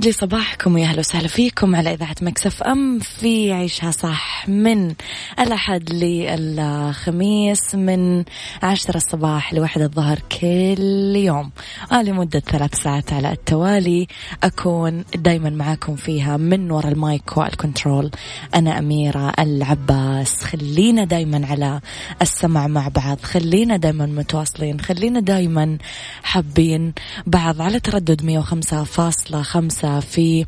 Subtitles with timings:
[0.00, 4.94] يسعد لي صباحكم ويا أهلا وسهلا فيكم على إذاعة Mix FM في عيشها صح من
[5.40, 8.24] الأحد للخميس من
[8.62, 11.50] عشرة الصباح لواحد الظهر كل يوم.
[11.92, 14.06] آه لمدة ثلاث ساعات على التوالي.
[14.42, 18.10] أكون دائما معاكم فيها من وراء ال mic وال control.
[18.54, 20.44] أنا أميرة العباس.
[20.44, 21.80] خلينا دائما على
[22.22, 23.20] السمع مع بعض.
[23.22, 24.80] خلينا دائما متواصلين.
[24.80, 25.78] خلينا دائما
[26.22, 26.92] حابين
[27.26, 27.62] بعض.
[27.62, 30.46] على تردد 105 فاصلة خمسة في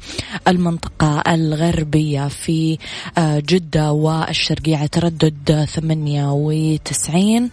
[0.48, 2.78] المنطقة الغربية في
[3.18, 7.50] آه، جدة والشرقية تردد ثمانية وتسعين.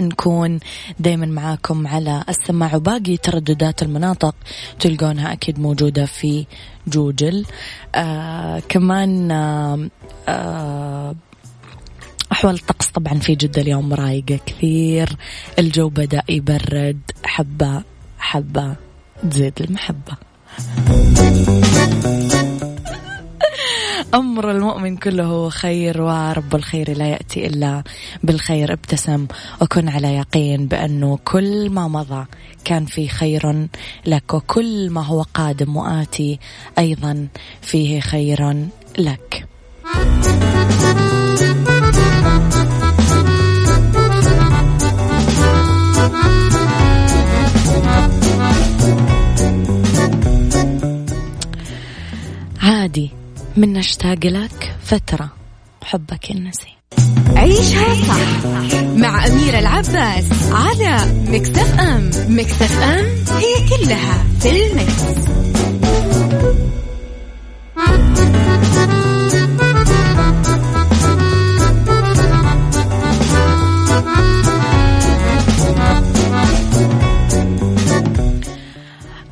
[0.00, 0.60] نكون
[0.98, 4.34] دايما معاكم على السماع وباقي ترددات المناطق
[4.80, 6.46] تلقونها أكيد موجودة في
[6.86, 7.46] جوجل.
[7.94, 9.88] آه كمان آه
[10.28, 11.14] آه
[12.32, 15.16] أحوال الطقس طبعا في جدة اليوم رايقة كثير.
[15.58, 17.82] الجو بدأ يبرد حبة
[18.18, 18.76] حبة
[19.30, 20.16] تزيد المحبة.
[24.14, 27.82] أمر المؤمن كله خير ورب الخير لا يأتي إلا
[28.22, 28.72] بالخير.
[28.72, 29.26] ابتسم
[29.60, 32.26] وكن على يقين بأنه كل ما مضى
[32.64, 33.68] كان في خير
[34.06, 36.38] لك وكل ما هو قادم وآتي
[36.78, 37.28] أيضا
[37.62, 38.66] فيه خير
[38.98, 39.48] لك.
[53.64, 55.30] من نشتاق لك فترة
[55.84, 56.76] حبك النسي
[57.36, 58.46] عيشها صح
[58.96, 65.24] مع أميرة العباس على مكتف أم مكتف أم هي كلها في المكس.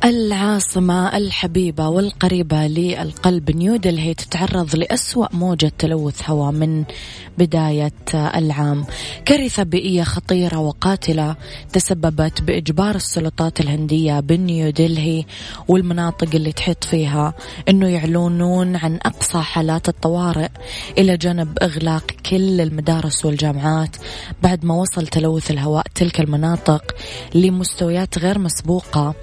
[0.04, 6.84] العاصمة الحبيبة والقريبة للقلب نيودلهي تتعرض لأسوأ موجة تلوث هواء من
[7.38, 8.84] بداية العام.
[9.24, 11.36] كارثة بيئية خطيرة وقاتلة
[11.72, 15.24] تسببت بإجبار السلطات الهندية بنيودلهي
[15.68, 17.34] والمناطق اللي تحيط فيها
[17.68, 20.48] أنه يعلنون عن أقصى حالات الطوارئ
[20.98, 23.96] إلى جانب إغلاق كل المدارس والجامعات
[24.42, 26.94] بعد ما وصل تلوث الهواء تلك المناطق
[27.34, 29.14] لمستويات غير مسبوقة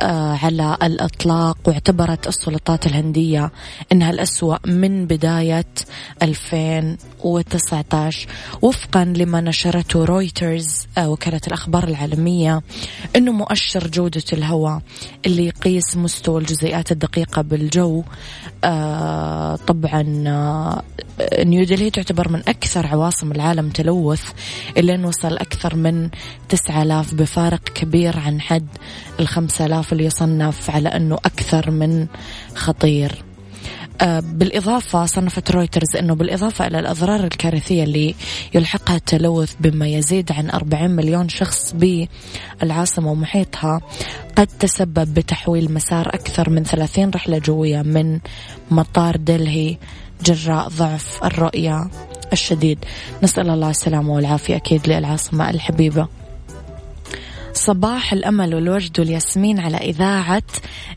[0.00, 3.52] آه، على الإطلاق واعتبرت السلطات الهندية
[3.92, 5.64] أنها الأسوأ من بداية
[7.38, 8.28] 2019
[8.62, 12.62] وفقا لما نشرته رويترز آه، وكالة الأخبار العالمية
[13.16, 14.80] أنه مؤشر جودة الهواء
[15.26, 18.04] اللي يقيس مستوى الجزيئات الدقيقة بالجو
[18.64, 20.02] آه، طبعا
[21.38, 24.22] نيودلهي تعتبر من أكثر عواصم العالم تلوث
[24.76, 26.08] إلى وصل أكثر من
[26.48, 28.66] 9000 بفارق كبير عن حد
[29.20, 32.06] ال 5000 اللي يصنف على أنه أكثر من
[32.54, 33.12] خطير.
[33.12, 33.27] آه،
[34.20, 38.14] بالإضافة صنفت رويترز أنه بالإضافة إلى الأضرار الكارثية اللي
[38.54, 43.80] يلحقها التلوث بما يزيد عن 40 مليون شخص بالعاصمة ومحيطها
[44.36, 48.18] قد تسبب بتحويل مسار أكثر من 30 رحلة جوية من
[48.70, 49.76] مطار دلهي
[50.24, 51.90] جراء ضعف الرؤية
[52.32, 52.78] الشديد.
[53.22, 56.08] نسأل الله السلامة والعافية أكيد للعاصمة الحبيبة.
[57.58, 60.42] صباح الأمل والوجد والياسمين على إذاعة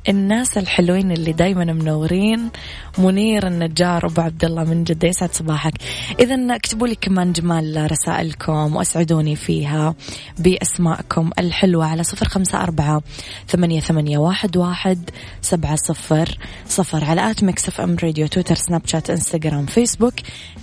[0.10, 2.50] الناس الحلوين اللي دايما منورين.
[2.98, 5.74] منير النجار أبو عبد الله من جدة يسعد صباحك.
[6.20, 9.96] إذا اكتبوا لي كمان جمال رسائلكم وأسعدوني فيها
[10.40, 13.02] بأسماءكم الحلوة على صفر خمسة أربعة
[13.48, 15.10] ثمانية, ثمانية واحد, واحد
[15.42, 16.38] سبعة صفر
[16.68, 17.04] صفر.
[17.04, 20.14] على at Mix FM Radio تويتر سناب شات إنستغرام فيسبوك.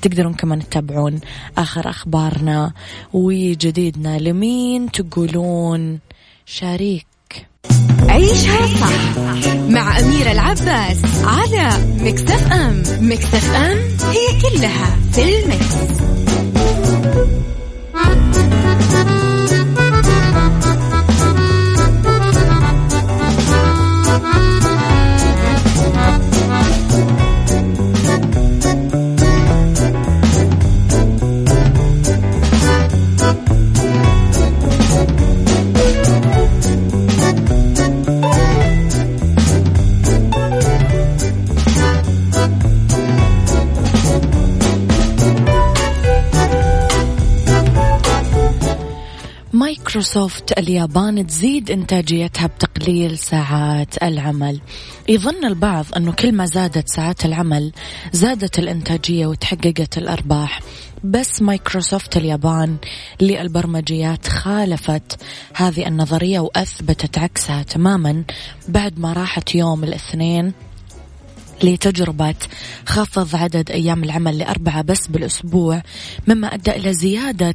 [0.02, 1.20] تقدرون كمان تتابعون
[1.58, 2.72] آخر أخبارنا
[3.12, 4.18] وجديدنا.
[4.18, 5.98] لمين تقولون؟
[6.46, 7.06] شريك.
[8.08, 9.18] عيشها صح
[9.68, 11.68] مع أميرة العباس على
[12.00, 12.82] مكتف أم.
[13.00, 13.78] مكتف أم
[14.10, 15.74] هي كلها في المكس.
[49.98, 54.60] مايكروسوفت اليابان تزيد إنتاجيتها بتقليل ساعات العمل.
[55.08, 57.72] يظن البعض أنه كل ما زادت ساعات العمل
[58.12, 60.60] زادت الإنتاجية وتحققت الأرباح.
[61.04, 62.76] بس مايكروسوفت اليابان
[63.20, 65.22] للبرمجيات خالفت
[65.54, 68.24] هذه النظرية وأثبتت عكسها تماما
[68.68, 70.52] بعد ما راحت يوم الاثنين
[71.62, 72.34] لتجربة
[72.86, 75.82] خفض عدد أيام العمل لأربعة بس بالأسبوع
[76.26, 77.54] مما أدى إلى زيادة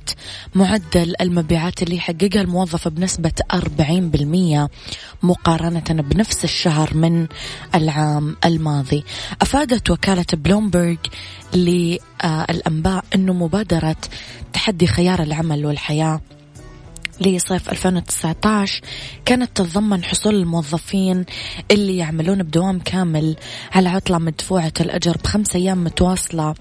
[0.55, 4.69] معدل المبيعات اللي يحققها الموظف بنسبة 40%
[5.23, 7.27] مقارنة بنفس الشهر من
[7.75, 9.03] العام الماضي.
[9.41, 10.97] أفادت وكالة بلومبرج
[11.53, 13.95] للأنباء أنه مبادرة
[14.53, 16.21] تحدي خيار العمل والحياة
[17.21, 18.81] لصيف 2019
[19.25, 21.25] كانت تتضمن حصول الموظفين
[21.71, 23.35] اللي يعملون بدوام كامل
[23.71, 26.55] على عطلة مدفوعة الأجر بخمس أيام متواصلة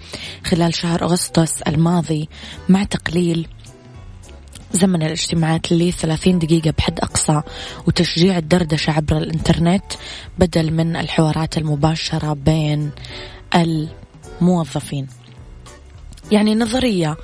[0.44, 2.28] خلال شهر أغسطس الماضي
[2.68, 3.48] مع تقليل
[4.72, 7.42] زمن الاجتماعات ل 30 دقيقة بحد أقصى
[7.86, 9.84] وتشجيع الدردشة عبر الإنترنت
[10.38, 12.90] بدل من الحوارات المباشرة بين
[13.54, 15.06] الموظفين.
[16.32, 17.16] يعني نظرية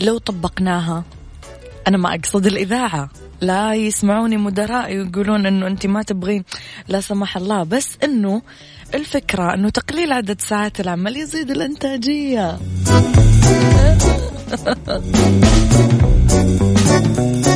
[0.00, 1.04] لو طبقناها
[1.88, 3.10] أنا ما أقصد الإذاعة.
[3.40, 6.44] لا يسمعوني مدرائي ويقولون إنه أنت ما تبغين
[6.88, 7.62] لا سمح الله.
[7.62, 8.42] بس إنه
[8.94, 12.58] الفكرة إنه تقليل عدد ساعات العمل يزيد الإنتاجية.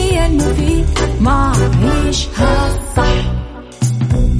[0.41, 0.85] المفيد
[1.19, 3.41] ما عيشها صح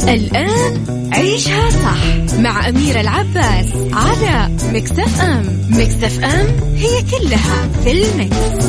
[0.07, 8.65] الآن عيشها صح مع أميرة العباس على مكتف أم مكتف أم هي كلها في المكس.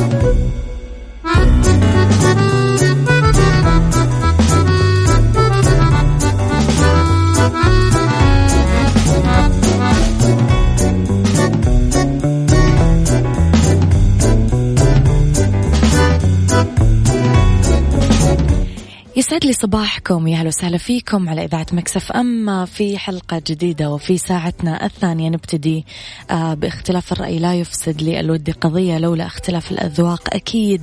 [19.33, 20.27] يسعد لي صباحكم.
[20.27, 25.85] يا أهلا وسهلا فيكم على إذاعة مكسف اما في حلقة جديدة وفي ساعتنا الثانية نبتدي
[26.31, 27.39] آه، باختلاف الرأي.
[27.39, 30.35] لا يفسد لي الود قضية لولا اختلاف الأذواق.
[30.35, 30.81] أكيد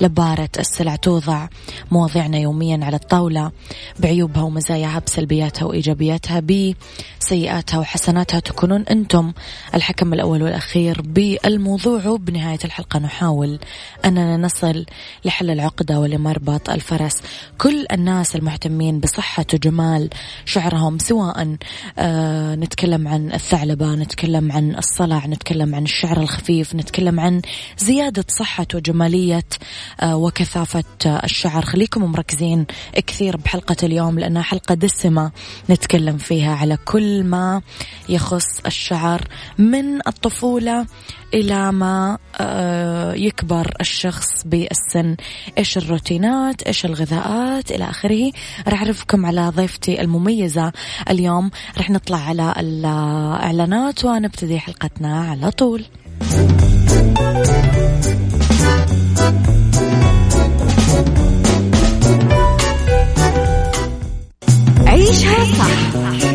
[0.00, 1.48] لبارة السلع توضع
[1.90, 3.52] مواضيعنا يوميا على الطاولة
[3.98, 8.40] بعيوبها ومزاياها بسلبياتها وإيجابياتها بسيئاتها وحسناتها.
[8.40, 9.32] تكونون أنتم
[9.74, 12.06] الحكم الأول والأخير بالموضوع.
[12.06, 13.58] وبنهاية الحلقة نحاول
[14.04, 14.86] أننا نصل
[15.24, 17.22] لحل العقدة ولمربط الفرس.
[17.58, 20.10] كل الناس المهتمين بصحة وجمال
[20.44, 21.56] شعرهم سواء
[21.98, 27.42] آه نتكلم عن الثعلبة نتكلم عن الصلع نتكلم عن الشعر الخفيف نتكلم عن
[27.78, 29.44] زيادة صحة وجمالية
[30.00, 31.64] آه وكثافة آه الشعر.
[31.64, 32.66] خليكم مركزين
[33.06, 35.30] كثير بحلقة اليوم لأنها حلقة دسمة
[35.70, 37.62] نتكلم فيها على كل ما
[38.08, 40.86] يخص الشعر من الطفولة
[41.34, 45.16] إلى ما آه، يكبر الشخص بالسن.
[45.58, 48.32] إيش الروتينات؟ إيش الغذاءات؟ إلى آخره.
[48.68, 50.72] راح أعرفكم على ضيفتي المميزة
[51.10, 51.50] اليوم.
[51.78, 55.84] راح نطلع على الإعلانات ونبتدي حلقتنا على طول.
[64.86, 65.83] عيشها صح.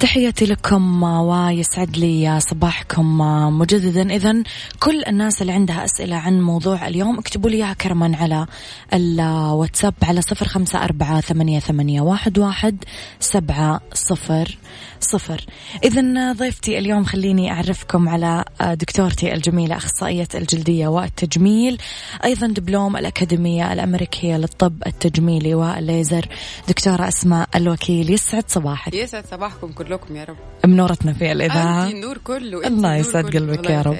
[0.00, 3.18] تحياتي لكم ويسعد لي صباحكم
[3.58, 4.14] مجددا.
[4.14, 4.42] إذا
[4.80, 8.46] كل الناس اللي عندها أسئلة عن موضوع اليوم اكتبوا لي إياها كرما على
[8.94, 12.84] الواتساب على صفر خمسة أربعة ثمانية, ثمانية واحد, واحد
[13.20, 14.58] سبعة صفر
[15.00, 15.44] صفر.
[15.84, 21.78] إذا ضيفتي اليوم خليني أعرفكم على دكتورتي الجميلة أخصائية الجلدية والتجميل
[22.24, 26.28] أيضا دبلوم الأكاديمية الأمريكية للطب التجميلي والليزر.
[26.68, 28.94] دكتورة أسماء الوكيل يسعد صباحك.
[28.94, 29.87] يسعد صباحكم كلكم.
[30.16, 30.36] يا رب.
[30.66, 31.84] منورتنا في الإذاعة.
[31.86, 33.96] أنت النور كله الله يسعد قلبك يا رب.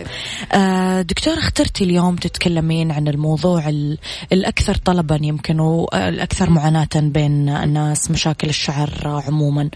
[0.52, 3.68] آه دكتورة اخترتي اليوم تتكلمين عن الموضوع
[4.32, 9.70] الأكثر طلبا يمكن والأكثر معاناة بين الناس مشاكل الشعر عموما.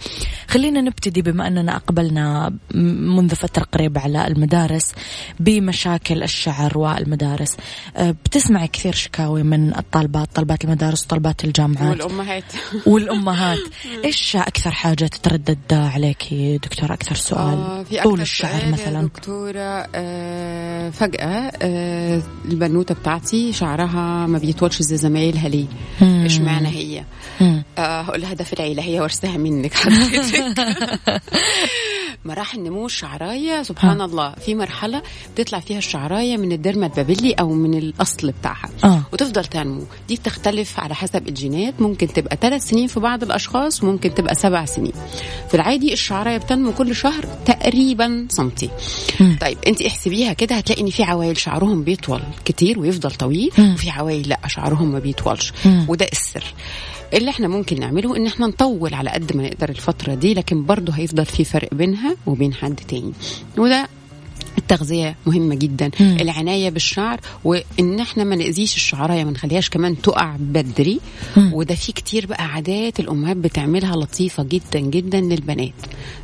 [0.49, 4.93] خلينا نبتدي بما أننا أقبلنا منذ فترة قريبة على المدارس
[5.41, 7.57] بمشاكل الشعر والمدارس.
[7.97, 11.91] آه بتسمعي كثير شكاوي من الطالبات طالبات المدارس وطالبات الجامعات.
[11.91, 12.45] والأمهات.
[12.87, 13.59] والأمهات.
[14.05, 15.59] إيش أكثر حاجة تتردد
[16.05, 17.41] عليك دكتورة أكثر سؤال.
[17.41, 19.03] آه في طول الشعر مثلا.
[19.03, 25.67] دكتورة آه فجأة آه البنوتة بتاعتي شعرها ما بيطولش زي زمايلها ليه
[26.03, 27.05] إيش معنى هي؟
[27.79, 29.75] آه هقول لها ده في العيلة هي ورثها منك.
[29.83, 30.33] حضرتك
[32.25, 34.05] مراحل نمو الشعراية سبحان ها.
[34.07, 35.03] الله في مرحلة
[35.35, 39.03] بتطلع فيها الشعراية من الدرمة البابلي أو من الأصل بتاعها آه.
[39.13, 44.15] وتفضل تنمو دي بتختلف على حسب الجينات ممكن تبقى ثلاث سنين في بعض الأشخاص وممكن
[44.15, 44.93] تبقى سبع سنين
[45.49, 48.71] في العادي الشعراية بتنمو كل شهر تقريبا سنتي
[49.21, 49.37] م.
[49.41, 53.73] طيب انت احسبيها كده هتلاقي إن في عوائل شعرهم بيطول كتير ويفضل طويل م.
[53.73, 55.85] وفي عوائل لأ شعرهم ما بيطولش م.
[55.89, 56.45] وده السر
[57.13, 60.93] اللي إحنا ممكن نعمله ان إحنا نطول على قد ما نقدر الفترة دي لكن برضه
[60.93, 63.13] هيفضل في فرق بينها وبين حد تاني.
[63.59, 63.89] وده
[64.73, 66.17] التغذية مهمة جدا مم.
[66.21, 71.01] العناية بالشعر وإن إحنا ما نأذيش الشعراية ما نخليهاش كمان تقع بدري
[71.37, 71.55] مم.
[71.55, 75.73] وده في كتير بقى عادات الأمهات بتعملها لطيفة جدا جدا للبنات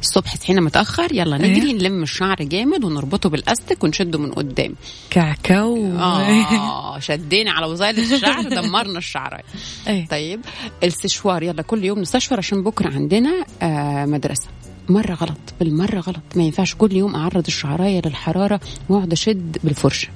[0.01, 4.75] الصبح صحينا متأخر يلا نجري إيه؟ نلم الشعر جامد ونربطه بالأستك ونشده من قدام
[5.11, 9.45] كعكو آه شدينا على وزارة الشعر دمرنا الشعراية
[9.89, 10.41] إيه؟ طيب
[10.83, 14.49] السشوار يلا كل يوم نستشفر عشان بكرة عندنا آه مدرسة
[14.89, 16.23] مرة غلط بالمرة غلط.
[16.37, 20.09] ما ينفعش كل يوم أعرض الشعراية للحرارة وأقعد أشد بالفرشة.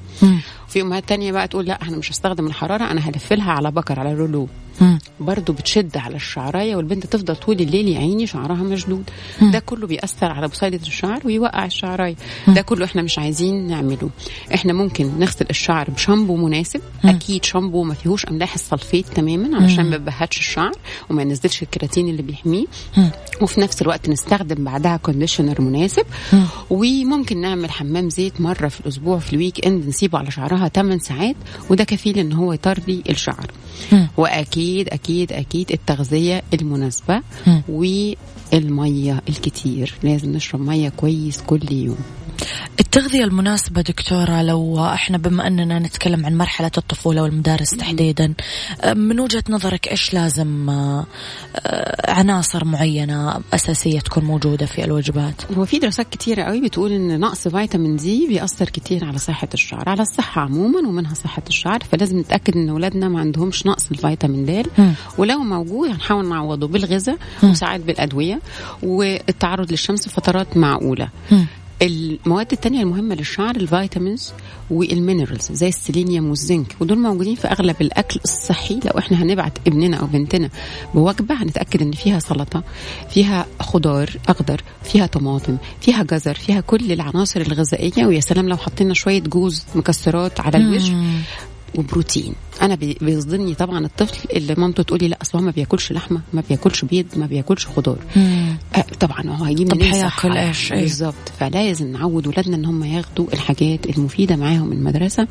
[0.69, 4.01] في أمهات تانية بقى تقول لا أنا مش هستخدم الحرارة أنا هلف لها على بكر
[4.01, 4.49] على رولو
[5.21, 9.11] برضه بتشد على الشعراية والبنت تفضل طول الليل يا عيني شعرها مشدود.
[9.43, 12.15] ده كله بيأثر على بصيلة الشعر ويوقع الشعراية.
[12.49, 14.11] ده كله إحنا مش عايزين نعمله.
[14.55, 16.81] إحنا ممكن نغسل الشعر بشامبو مناسب.
[17.05, 20.73] أكيد شامبو ما فيهوش أملاح الصلفيت تماما علشان ما يبهتش الشعر
[21.11, 22.67] وما ينزلش الكيراتين اللي بيحميه.
[23.43, 26.05] وفي نفس الوقت نستخدم بعدها conditioner مناسب.
[26.71, 31.37] وممكن نعمل حمام زيت مرة في الأسبوع في ال weekend نسيبه على شعرها 8 ساعات
[31.71, 33.51] وده كفيل إن هو يطري الشعر.
[34.17, 37.23] وأكيد أكيد أكيد التغذية المناسبة
[37.69, 39.95] والمية الكتير.
[40.03, 41.99] لازم نشرب مية كويس كل يوم.
[42.81, 48.35] التغذية المناسبة دكتورة لو إحنا بما أننا نتكلم عن مرحلة الطفولة والمدارس تحديدا
[48.95, 50.71] من وجهة نظرك إيش لازم
[52.09, 57.49] عناصر معينة أساسية تكون موجودة في الوجبات؟ هو في دراسات كتيرة قوي بتقول إن نقص
[57.49, 62.57] فيتامين دي بيأثر كتير على صحة الشعر، على الصحة عموما ومنها صحة الشعر، فلازم نتأكد
[62.57, 64.67] إن أولادنا ما عندهمش نقص الفيتامين د
[65.19, 68.41] ولو موجود هنحاول نعوضه بالغذاء وساعات بالأدوية
[68.83, 71.09] والتعرض للشمس فترات معقولة.
[71.83, 74.33] المواد التانية المهمة للشعر الفيتامينز
[74.71, 76.77] وال minerals زي السيلينيوم والزنك.
[76.81, 78.75] ودول موجودين في أغلب الأكل الصحي.
[78.75, 80.51] لو إحنا هنبعت ابننا أو بنتنا
[80.95, 82.63] بوجبة هنتأكد إن فيها سلطة
[83.11, 88.07] فيها خضار أخضر فيها طماطم فيها جزر فيها كل العناصر الغذائية.
[88.07, 90.91] ويا سلام لو حطينا شوية جوز مكسرات على الوش.
[91.75, 92.35] وبروتين.
[92.63, 96.85] أنا بيصدمني طبعا الطفل اللي مامته تقولي لا أصل هو ما بياكلش لحمة ما بياكلش
[96.85, 97.99] بيض ما بياكلش خضار.
[98.77, 101.15] آه طبعا هو هيجيب منين هياكل إيش بالظبط.
[101.39, 105.29] فلازم نعود ولادنا إن هم ياخدوا الحاجات المفيدة معاهم من المدرسة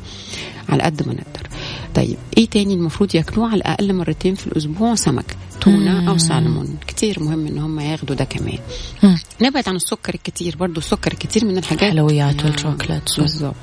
[0.68, 1.48] على قد ما نقدر.
[1.94, 5.36] طيب إيه تاني المفروض ياكلوه على الاقل مرتين في الأسبوع؟ سمك.
[5.62, 6.76] تونه أو سالمون.
[6.86, 8.58] كتير مهم إن هم ياخدوا ده كمان.
[9.40, 13.10] نبعد عن السكر الكتير برضو السكر الكتير من الحاجات الحلويات آه، والشوكولات.
[13.18, 13.54] بالظبط.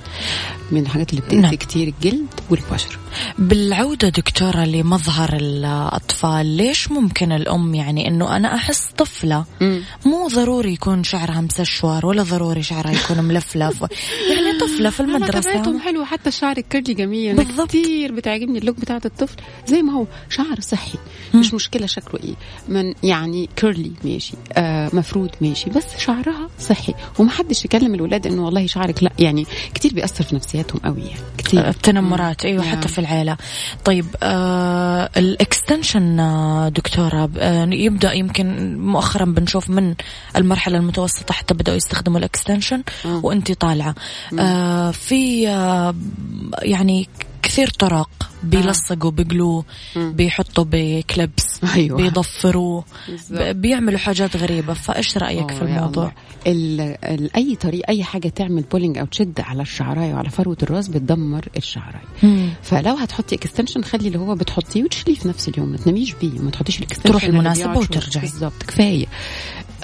[0.71, 1.53] من الحاجات اللي بتأذي نعم.
[1.53, 2.97] كتير الجلد والبشره
[3.39, 9.81] بالعودة دكتورة لمظهر الأطفال ليش ممكن الأم يعني أنه أنا أحس طفلة؟ مم.
[10.05, 13.81] مو ضروري يكون شعرها مسشور ولا ضروري شعرها يكون ملفلف.
[13.81, 15.49] يعني طفلة في المدرسة.
[15.51, 17.35] طبيعتهم حلوة حتى الشعر ال curly جميل.
[17.35, 17.69] بالضبط.
[17.69, 19.35] كتير بتعجبني ال look بتاعت الطفل.
[19.67, 20.97] زي ما هو شعر صحي.
[21.35, 21.85] مش مشكلة.
[21.89, 22.35] شكله إيه؟
[22.67, 26.93] من يعني curly ماشي آه مفرود ماشي بس شعرها صحي.
[27.19, 31.69] ومحدش يكلم الولاد إنه والله شعرك لا يعني كتير بيأثر في نفسياتهم قوي يعني كتير.
[31.69, 32.77] التنمرات أيوه نعم.
[32.77, 33.37] حتى في العيلة.
[33.85, 39.95] طيب آه ال extension آه، دكتورة آه يبدأ يمكن مؤخرا بنشوف من
[40.35, 42.83] المرحلة المتوسطة حتى بدأوا يستخدموا ال extension.
[43.05, 43.95] وانت طالعة.
[44.39, 45.95] آه في آه
[46.61, 47.09] يعني
[47.49, 48.09] كثير طرق
[48.43, 49.63] بيلصقوا بيقلوا
[49.95, 50.13] مم.
[50.13, 51.97] بيحطوا ب clips أيوة.
[51.97, 53.39] بيضفروا بالظبط.
[53.41, 56.11] ب- بيعملوا حاجات غريبة فإيش رأيك في الموضوع؟
[57.35, 62.03] أي طريقه أي حاجة تعمل pulling أو تشد على الشعراية وعلى فروة الراس بتدمر الشعراية
[62.23, 62.49] مم.
[62.63, 66.51] فلو هتحطي extension خلي اللي هو بتحطيه وتشيليه في نفس اليوم ما تناميش بيه ما
[66.51, 67.77] تحطيش ال extension اللي المناسبة.
[67.77, 68.21] وترجعي.
[68.21, 69.05] بالظبط كفاية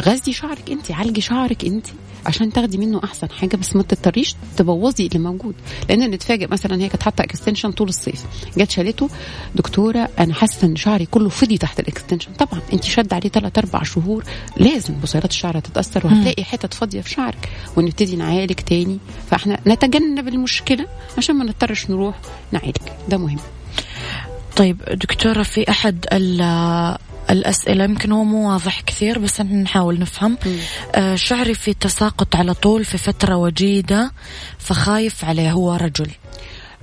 [0.01, 1.85] غذي شعرك انت عالجي شعرك انت
[2.25, 5.55] عشان تاخدي منه أحسن حاجة بس ما تضطريش تبوظي اللي موجود.
[5.89, 8.25] لأن نتفاجئ مثلا هي كانت حاطة extension طول الصيف.
[8.57, 9.09] جت شالته
[9.55, 13.59] دكتورة أنا حاسة إن شعري كله فضي تحت ال extension طبعا انت شد عليه 3
[13.59, 14.23] 4 شهور.
[14.57, 18.97] لازم بصيلات الشعر هتتأثر وهتلاقي حتت فاضية في شعرك ونبتدي نعالج تاني.
[19.31, 20.87] فإحنا نتجنب المشكلة
[21.17, 22.15] عشان ما نضطرش نروح
[22.51, 22.77] نعالج.
[23.09, 23.39] ده مهم.
[24.55, 26.97] طيب دكتورة في أحد ال-
[27.29, 30.37] الأسئلة يمكن هو مو واضح كثير بس نحاول نفهم.
[30.95, 34.11] آه شعري في تساقط على طول في فترة وجيدة
[34.57, 36.11] فخايف عليه هو رجل.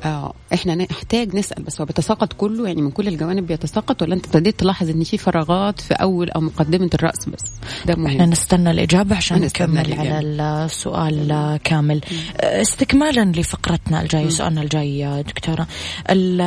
[0.05, 4.27] آه إحنا نحتاج نسأل بس هو بيتساقط كله يعني من كل الجوانب بيتساقط ولا أنت
[4.27, 7.43] ابتديت تلاحظ إن في فراغات في أول أو مقدمة الرأس بس؟
[7.87, 9.93] ده إحنا مهم نستنى الإجابة عشان نكمل.
[10.01, 12.01] على السؤال كامل.
[12.41, 15.67] آه، استكمالا لفقرتنا الجاية سؤالنا الجاي يا دكتورة.
[16.11, 16.41] ال-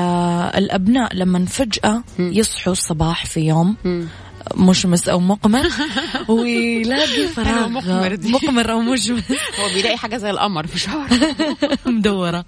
[0.58, 3.76] الأبناء لما فجأة يصحوا الصباح في يوم.
[4.56, 5.66] مشمس أو مقمر.
[6.30, 8.32] ويلاقي فراغ مقمر دي.
[8.32, 9.24] مقمر أو مشمس.
[9.60, 11.36] هو بيلاقي حاجة زي القمر في شعره.
[11.86, 12.46] مدورة.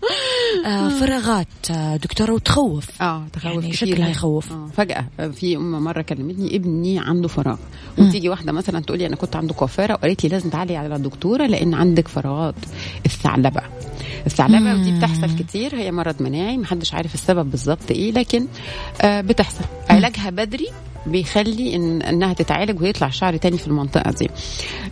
[0.66, 3.02] آه فراغات آه، دكتورة وتخوف.
[3.02, 3.94] آه تخوف يعني كتير.
[3.94, 4.52] شكلها يخوف.
[4.52, 5.06] آه فجأة.
[5.32, 7.58] في ام مرة كلمتني ابني عنده فراغ.
[7.98, 11.46] وتيجي واحدة مثلا تقول لي أنا كنت عنده كوافيره وقالت لي لازم تعالي على الدكتوره
[11.46, 12.56] لأن عندك فراغات
[13.06, 13.62] الثعلبة.
[14.26, 15.76] الثعلبة ودي بتحصل كتير.
[15.76, 18.48] هي مرض مناعي محدش عارف السبب بالظبط إيه لكن
[19.02, 19.64] آه بتحصل.
[19.90, 20.68] علاجها بدري
[21.08, 24.30] بيخلي إن إنها تتعالج ويطلع شعر تاني في المنطقة دي.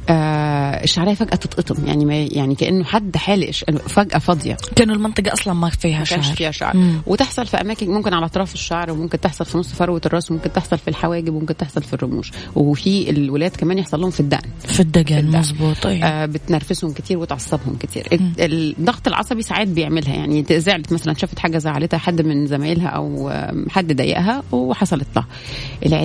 [0.09, 3.51] آه الشعرية فجأة تتقطم يعني ما يعني كأنه حد حالق
[3.87, 4.57] فجأة فاضية.
[4.75, 6.35] كأن المنطقة أصلا ما فيها ما كانش شعر.
[6.35, 6.77] فيها شعر.
[6.77, 7.01] مم.
[7.07, 10.77] وتحصل في أماكن ممكن على أطراف الشعر وممكن تحصل في نص فروة الرأس وممكن تحصل
[10.77, 12.31] في الحواجب وممكن تحصل في الرموش.
[12.55, 14.49] وفي الولاد كمان يحصل لهم في الدقن.
[14.67, 15.25] في الدقن.
[15.25, 16.05] مزبوط أيوة.
[16.07, 18.07] آه بتنرفزهم كتير وتعصبهم كتير.
[18.11, 20.15] ال- الضغط العصبي ساعات بيعملها.
[20.15, 23.31] يعني زعلت مثلا شافت حاجة زعلتها حد من زمايلها أو
[23.69, 25.25] حد ضايقها وحصلت لها.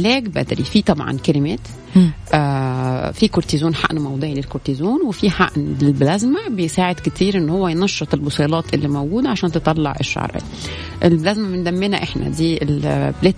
[0.00, 1.60] العلاج بدري في طبعا مم.
[2.34, 8.74] آه في كورتيزون حقن موضعي للكورتيزون وفي حقن للبلازما بيساعد كتير إن هو ينشط البصيلات
[8.74, 10.40] اللي موجودة عشان تطلع الشعريه
[11.04, 13.36] البلازما من دمنا إحنا دي ال platelet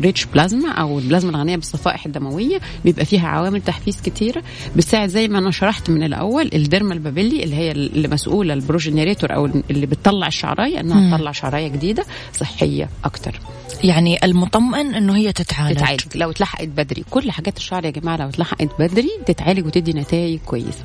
[0.00, 4.42] rich plasma أو البلازما الغنية بالصفائح الدموية بيبقى فيها عوامل تحفيز كتيره
[4.76, 8.61] بتساعد زي ما أنا شرحت من الأول ال dermal papillae اللي هي اللي مسؤولة ال
[8.61, 13.40] progenitor أو اللي بتطلع الشعراية إنها تطلع شعراية جديدة صحية أكتر.
[13.84, 15.76] يعني المطمئن إنه هي تتعالج.
[15.78, 16.00] تتعالج.
[16.14, 20.84] لو اتلحقت بدري كل حاجات الشعر يا جماعة لو اتلحقت بدري تتعالج وتدي نتائج كويسة.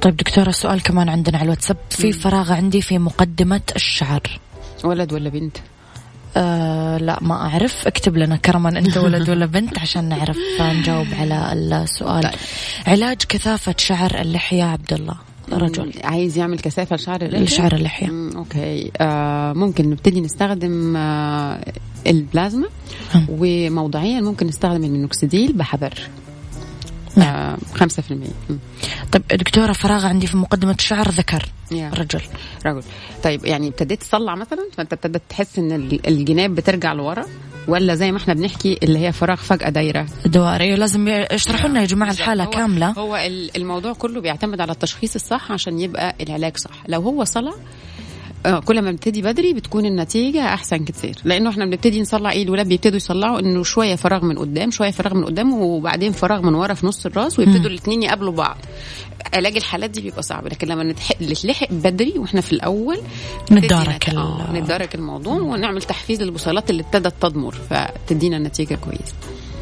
[0.00, 1.76] طيب دكتورة السؤال كمان عندنا على الواتساب.
[1.90, 4.22] في فراغ عندي في مقدمة الشعر.
[4.84, 5.56] ولد ولا بنت؟
[6.36, 7.86] آه لا ما أعرف.
[7.86, 12.22] اكتب لنا كرما أنت ولد ولا بنت عشان نعرف نجاوب على السؤال.
[12.22, 12.32] طيب.
[12.86, 15.14] علاج كثافة شعر اللحية عبد الله
[15.52, 15.92] رجل.
[16.04, 18.06] عايز يعمل كثافة لشعر اللحية؟ لشعر اللحية.
[18.06, 18.90] مم، أوكي.
[19.00, 21.72] آه ممكن نبتدي نستخدم آه
[22.06, 22.68] البلازما.
[23.14, 23.26] مم.
[23.28, 25.94] وموضعيا ممكن نستخدم المينوكسيديل بحذر.
[27.18, 27.36] نعم.
[27.36, 28.58] آه 5% مم.
[29.12, 31.44] طيب دكتورة فراغ عندي في مقدمة الشعر ذكر.
[31.72, 31.90] يا.
[31.94, 32.20] رجل
[32.66, 32.82] رجل.
[33.24, 37.24] طيب يعني ابتديت تصلع مثلا؟ فأنت ابتديت تحس إن ال- الجناب بترجع لورا؟
[37.68, 41.86] ولا زي ما إحنا بنحكي اللي هي فراغ فجأة دايرة؟ دوائري لازم يشرحوا لنا يا
[41.86, 42.90] جماعة الحالة هو كاملة.
[42.90, 46.70] هو ال- الموضوع كله بيعتمد على التشخيص الصح عشان يبقى العلاج صح.
[46.88, 47.52] لو هو صلع
[48.46, 51.16] آه، كل ما بنبتدي بدري بتكون النتيجة أحسن كتير.
[51.24, 55.14] لأنه إحنا بنبتدي نصلع إيه الولاد بيبتدوا يصلعوا إنه شوية فراغ من قدام شوية فراغ
[55.14, 58.56] من قدام وبعدين فراغ من ورا في نص الراس ويبتدوا الاثنين يقابلوا بعض.
[59.34, 62.98] علاج الحالات دي بيبقى صعب لكن لما نتلحق بدري وإحنا في الأول
[63.52, 69.14] نتدارك آه، نتدارك الموضوع ونعمل تحفيز للبصيلات اللي ابتدت تضمر فتدينا نتيجة كويسة.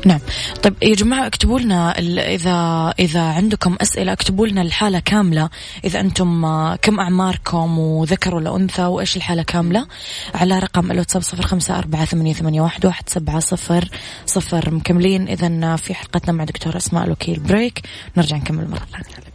[0.07, 0.21] نعم.
[0.62, 1.99] طيب يا جماعة اكتبوا لنا
[2.35, 5.51] إذا إذا عندكم أسئلة اكتبوا لنا الحالة كاملة.
[5.85, 9.87] إذا أنتم آه، كم أعماركم وذكر ولا أنثى وإيش الحالة كاملة؟
[10.35, 13.88] على رقم الواتساب صفر خمسة أربعة ثمانية, ثمانية واحد, واحد سبعة صفر
[14.27, 15.29] صفر مكملين.
[15.29, 17.40] إذا في حلقتنا مع دكتور أسماء الوكيل.
[17.40, 17.83] بريك.
[18.16, 19.27] نرجع نكمل مرة ثانية.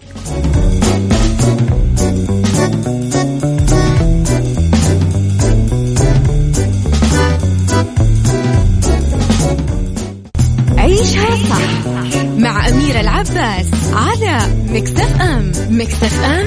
[15.81, 16.40] أم مكتف أم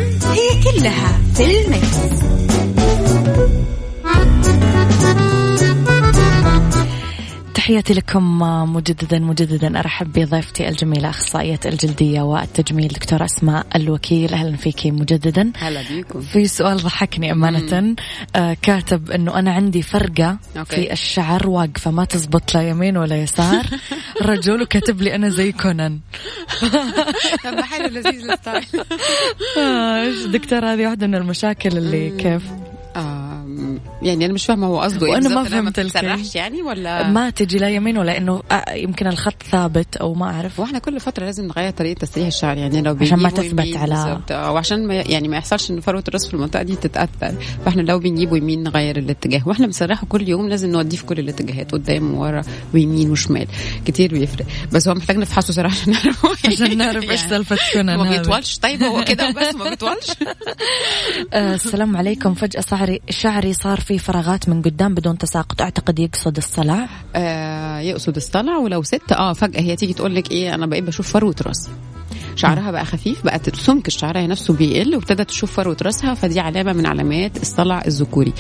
[7.74, 8.38] تحياتي لكم
[8.74, 9.78] مجددا مجددا.
[9.78, 14.34] أرحب بضيفتي الجميلة أخصائية الجلدية والتجميل دكتوره أسماء الوكيل.
[14.34, 15.52] أهلا فيك مجددا.
[15.56, 16.20] هلا بيكم.
[16.20, 17.96] في سؤال ضحكني أمانة.
[18.36, 20.76] آه كاتب إنه أنا عندي فرقة أوكي.
[20.76, 23.66] في الشعر واقفة ما تزبط لا يمين ولا يسار.
[24.22, 26.00] رجل كاتب لي أنا زي كونان.
[27.44, 28.66] طب حلو لذيذ الستايل.
[29.58, 32.42] آه، دكتور هذه؟ واحدة من المشاكل اللي كيف؟
[34.02, 37.58] يعني أنا مش فاهمة هو قصده إيه وأنا ما فهمت الكيف يعني ولا؟ ما تجي
[37.58, 40.60] لا يمين ولا إنه آه، يمكن الخط ثابت أو ما أعرف.
[40.60, 44.86] وإحنا كل فترة لازم نغير طريقة تسريح الشعر يعني لو عشان ما تثبت على وعشان
[44.86, 47.34] ما يعني ما يحصلش إن فروة الرأس في المنطقة دي تتأثر.
[47.64, 49.42] فإحنا لو بنجيبه يمين نغير الاتجاه.
[49.46, 52.42] وإحنا بنسرحه كل يوم لازم نوديه في كل الاتجاهات قدام وورا
[52.74, 53.46] ويمين وشمال.
[53.86, 54.46] كتير بيفرق.
[54.72, 58.58] بس هو محتاج نفحصه صراحة عشان نعرف عشان نعرف إيش سالفة كونان ما بيطولش.
[58.58, 60.06] طيب هو كده وبس ما بيطولش.
[61.32, 62.34] آه، السلام عليكم.
[62.34, 65.60] فجأة شعري شعري صار في فراغات من قدام بدون تساقط.
[65.60, 69.12] أعتقد يقصد الصلع آه يقصد الصلع ولو ست.
[69.12, 71.70] آه فجأة هي تيجي تقول لك إيه أنا بقيت بشوف فروه راسي
[72.36, 76.86] شعرها بقى خفيف بقت سمك الشعر نفسه بيقل وابتدت تشوف فروه راسها فدي علامة من
[76.86, 78.32] علامات الصلع الذكوري.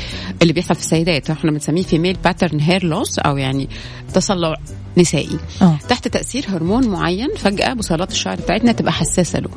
[0.42, 3.68] اللي بيحصل في السيدات إحنا بنسميه female pattern hair loss أو يعني
[4.14, 4.56] تصلع
[4.96, 5.38] نسائي.
[5.62, 5.78] أوه.
[5.88, 9.50] تحت تأثير هرمون معين فجأة بصيلات الشعر بتاعتنا تبقى حساسة له.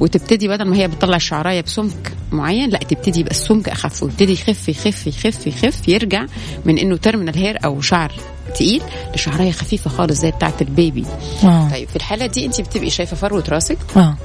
[0.00, 4.68] وتبتدي بدل ما هي بتطلع الشعرايه بسمك معين لا تبتدي يبقى السمك أخف ويبتدي يخف
[4.68, 6.26] يخف يخف يخف يرجع
[6.64, 8.12] من إنه terminal hair أو شعر.
[8.54, 8.82] تقيل
[9.14, 11.04] لشعرايه خفيفة خالص زي بتاعة ال baby.
[11.44, 11.70] أوه.
[11.70, 14.16] طيب في الحالة دي انت بتبقي شايفة فروه راسك أوه.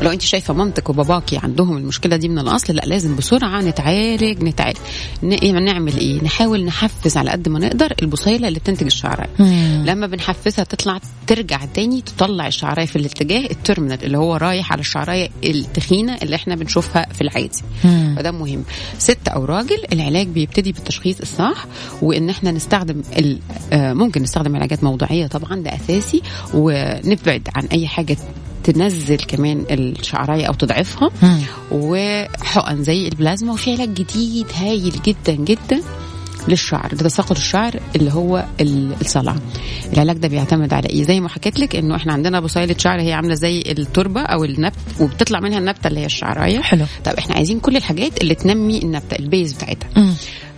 [0.00, 4.76] ولو انت شايفة مامتك وباباكي عندهم المشكلة دي من الأصل لأ لازم بسرعة نتعالج نتعالج.
[5.22, 9.28] إيه، نعمل إيه؟ نحاول نحفز على قد ما نقدر البصيلة اللي بتنتج الشعرايه
[9.84, 15.28] لما بنحفزها تطلع ترجع تاني تطلع الشعرايه في الاتجاه الترمينال اللي هو رايح على الشعرايه
[15.44, 17.62] التخينة اللي إحنا بنشوفها في العادي.
[18.16, 18.64] فده مهم.
[18.98, 21.66] ست أو راجل العلاج بيبتدي بالتشخيص الصح
[22.02, 23.36] وإن إحنا نستخدم آه،
[23.72, 26.22] ممكن نستخدم علاجات موضعيه طبعا ده أساسي.
[26.54, 28.16] ونبعد عن أي حاجة
[28.64, 31.10] تنزل كمان الشعراية أو تضعفها.
[31.72, 35.80] وحقن زي البلازما وفي علاج جديد هايل جدا جدا
[36.48, 38.44] للشعر لتساقط الشعر اللي هو
[39.00, 39.36] الصلع.
[39.92, 43.12] العلاج ده بيعتمد على إيه؟ زي ما حكيت لك إنه إحنا عندنا بصيلة شعر هي
[43.12, 46.60] عاملة زي التربة أو النبت وبتطلع منها النبتة اللي هي الشعراية.
[46.60, 46.84] حلو.
[47.04, 49.88] طب إحنا عايزين كل الحاجات اللي تنمي النبتة ال base بتاعتها.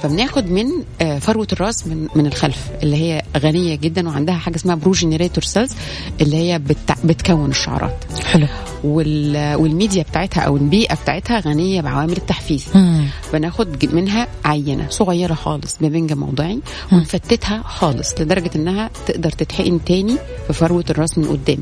[0.02, 0.66] فبناخد من
[1.00, 5.72] آه، فروة الراس من من الخلف اللي هي غنية جدا وعندها حاجة اسمها progenitor cells
[6.20, 6.58] اللي هي
[7.04, 8.04] بتكون الشعرات.
[8.24, 8.46] حلو.
[8.84, 12.64] والميديا بتاعتها أو البيئة بتاعتها غنية بعوامل التحفيز.
[12.74, 13.06] مم.
[13.32, 16.60] بناخد منها عينة صغيرة خالص ببنجة موضعي
[16.92, 21.58] ونفتتها خالص لدرجة إنها تقدر تتحقن تاني في فروة الراس من قدام.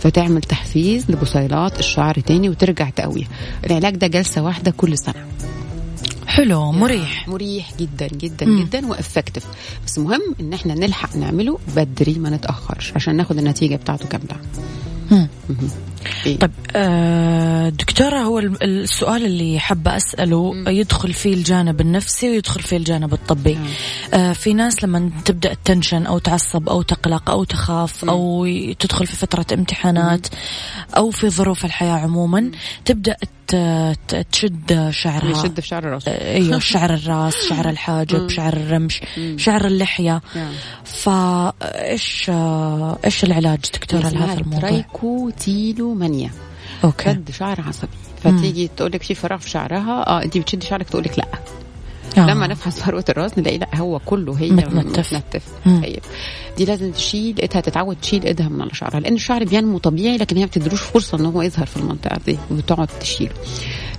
[0.00, 3.28] فتعمل تحفيز لبصيلات الشعر تاني وترجع تقويها.
[3.66, 5.26] العلاج ده جلسة واحدة كل سنة.
[6.38, 8.64] حلو مريح مريح جدا جدا مم.
[8.64, 9.44] جدا وافكتيف
[9.86, 14.36] بس مهم إن إحنا نلحق نعمله بدري ما نتاخرش عشان ناخد النتيجة بتاعته كاملة
[16.26, 20.68] إيه؟ طيب آه دكتورة هو السؤال اللي حابة أسأله مم.
[20.68, 23.66] يدخل فيه الجانب النفسي ويدخل فيه الجانب الطبي مم.
[24.14, 28.10] آه في ناس لما تبدأ تنشن أو تعصب أو تقلق أو تخاف مم.
[28.10, 28.46] أو
[28.78, 30.38] تدخل في فترة امتحانات مم.
[30.96, 32.50] أو في ظروف الحياة عموما.
[32.84, 33.16] تبدأ
[34.32, 35.30] تشد شعرها.
[35.30, 36.08] يشد في شعر الراس.
[36.08, 39.00] أيوه شعر الراس شعر الحاجب شعر الرمش
[39.36, 40.22] شعر اللحية.
[40.84, 42.30] فايش
[43.04, 46.30] إيش العلاج دكتورة لهذا الموضوع؟ trichotillomania
[46.84, 47.10] okay.
[47.10, 47.88] شد شعر عصبي.
[48.24, 51.26] فتيجي تقول لك في فراغ في شعرها آه انت بتشدي شعرك تقول لك لا.
[52.18, 52.26] آه.
[52.26, 55.42] لما نفحص فروة الراس نلاقي لا هو كله هي متنتف, متنتف.
[55.64, 56.00] طيب.
[56.58, 59.00] دي لازم تشيل إيدها تتعود تشيل إيدها من على شعرها.
[59.00, 62.38] لأن الشعر بينمو طبيعي لكن هي ما بتديلوش فرصة إن هو يظهر في المنطقة دي
[62.50, 63.32] وتقعد تشيله.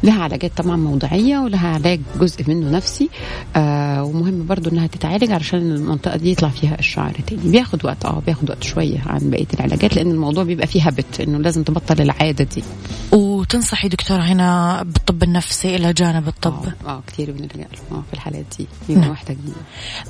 [0.03, 3.09] لها علاجات طبعا موضعيه ولها علاج جزء منه نفسي
[3.55, 7.41] آه ومهم برضو إنها تتعالج علشان المنطقة دي يطلع فيها الشعر تاني.
[7.51, 11.37] بياخد وقت آه بياخد وقت شوية عن بقية العلاجات لأن الموضوع بيبقى فيه هبت إنه
[11.37, 12.63] لازم تبطل العادة دي.
[13.11, 18.13] وتنصحي دكتورة هنا بالطب النفسي إلى جانب الطب؟ آه, آه كثير بنلجأ له آه في
[18.13, 18.95] الحالات دي.
[18.95, 19.11] نعم.
[19.11, 19.53] محتاجين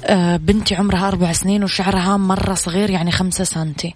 [0.06, 3.95] آه بنتي عمرها أربع سنين وشعرها مرة صغير يعني خمسة سنتي.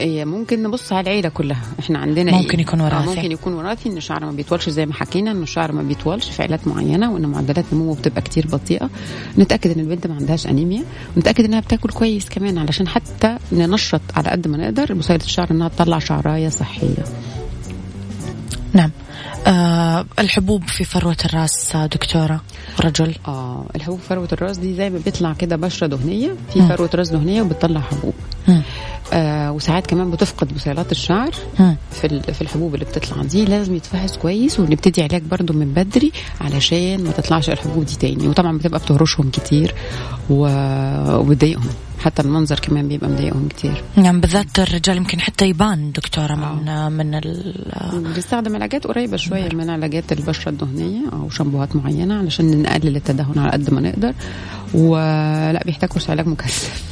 [0.00, 1.62] إيه ممكن نبص على العيلة كلها.
[1.80, 4.86] إحنا عندنا ممكن إيه؟ يكون وراثي آه ممكن يكون وراثي إن الشعر ما بيطولش زي
[4.86, 8.90] ما حكينا ان الشعر ما بيطولش في عائلات معينة وإن معدلات نموه بتبقى كتير بطيئة.
[9.38, 10.84] نتأكد إن البنت ما عندهاش أنيميا.
[11.16, 15.68] ونتأكد إنها بتاكل كويس كمان علشان حتى ننشط على قد ما نقدر بصيله الشعر إنها
[15.68, 17.04] تطلع شعراية صحية.
[18.72, 18.90] نعم.
[19.46, 22.40] آه الحبوب في فروة الرأس دكتورة
[22.84, 23.14] رجل.
[23.28, 27.08] آه الحبوب في فروة الرأس دي زي ما بيطلع كده بشرة دهنية في فروة رأس
[27.08, 28.14] دهنية وبتطلع حبوب.
[29.12, 31.30] آه وساعات كمان بتفقد بصيلات الشعر
[31.90, 37.04] في في الحبوب اللي بتطلع دي لازم يتفحص كويس ونبتدي علاج برضو من بدري علشان
[37.04, 38.28] ما تطلعش الحبوب دي تاني.
[38.28, 39.74] وطبعا بتبقى بتهرشهم كتير
[40.30, 41.68] وبتضايقهم.
[42.00, 43.84] حتى المنظر كمان بيبقى مضايقهم كتير.
[43.96, 46.88] نعم بالذات الرجال يمكن حتى يبان دكتورة من آه.
[46.88, 47.54] من ال
[48.14, 53.50] بيستخدم علاجات قريبة شوية من علاجات البشرة الدهنية أو شامبوهات معينة علشان نقلل التدهن على
[53.50, 54.14] قد ما نقدر.
[54.74, 56.82] ولا بيحتاج كورس علاج مكثف.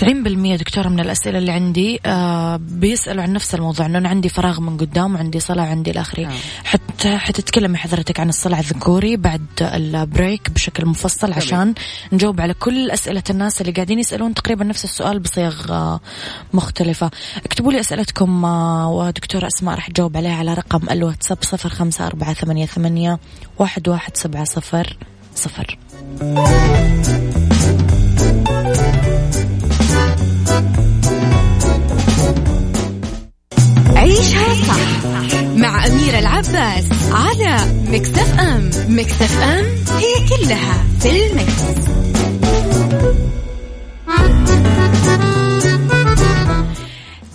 [0.00, 4.60] 90% دكتورة من الأسئلة اللي عندي آه بيسألوا عن نفس الموضوع إنه أنا عندي فراغ
[4.60, 6.30] من قدام وعندي صلع عندي الآخري آه.
[6.64, 11.74] حتى حتتكلمي حضرتك عن الصلع الذكوري بعد البريك بشكل مفصل عشان
[12.12, 16.00] نجاوب على كل أسئلة الناس اللي قاعدين يسألون تقريبا نفس السؤال بصيغ آه
[16.52, 17.10] مختلفة.
[17.46, 22.34] اكتبوا لي أسئلتكم آه ودكتورة أسماء راح تجاوب عليها على رقم الواتساب صفر خمسة أربعة
[22.34, 23.18] ثمانية, ثمانية
[23.58, 24.96] واحد, واحد سبعة صفر
[25.34, 25.78] صفر.
[33.96, 35.04] عيشها صح
[35.56, 37.56] مع أميرة العباس على
[37.88, 39.64] مكتف أم مكتف أم
[39.98, 41.90] هي كلها في المكس.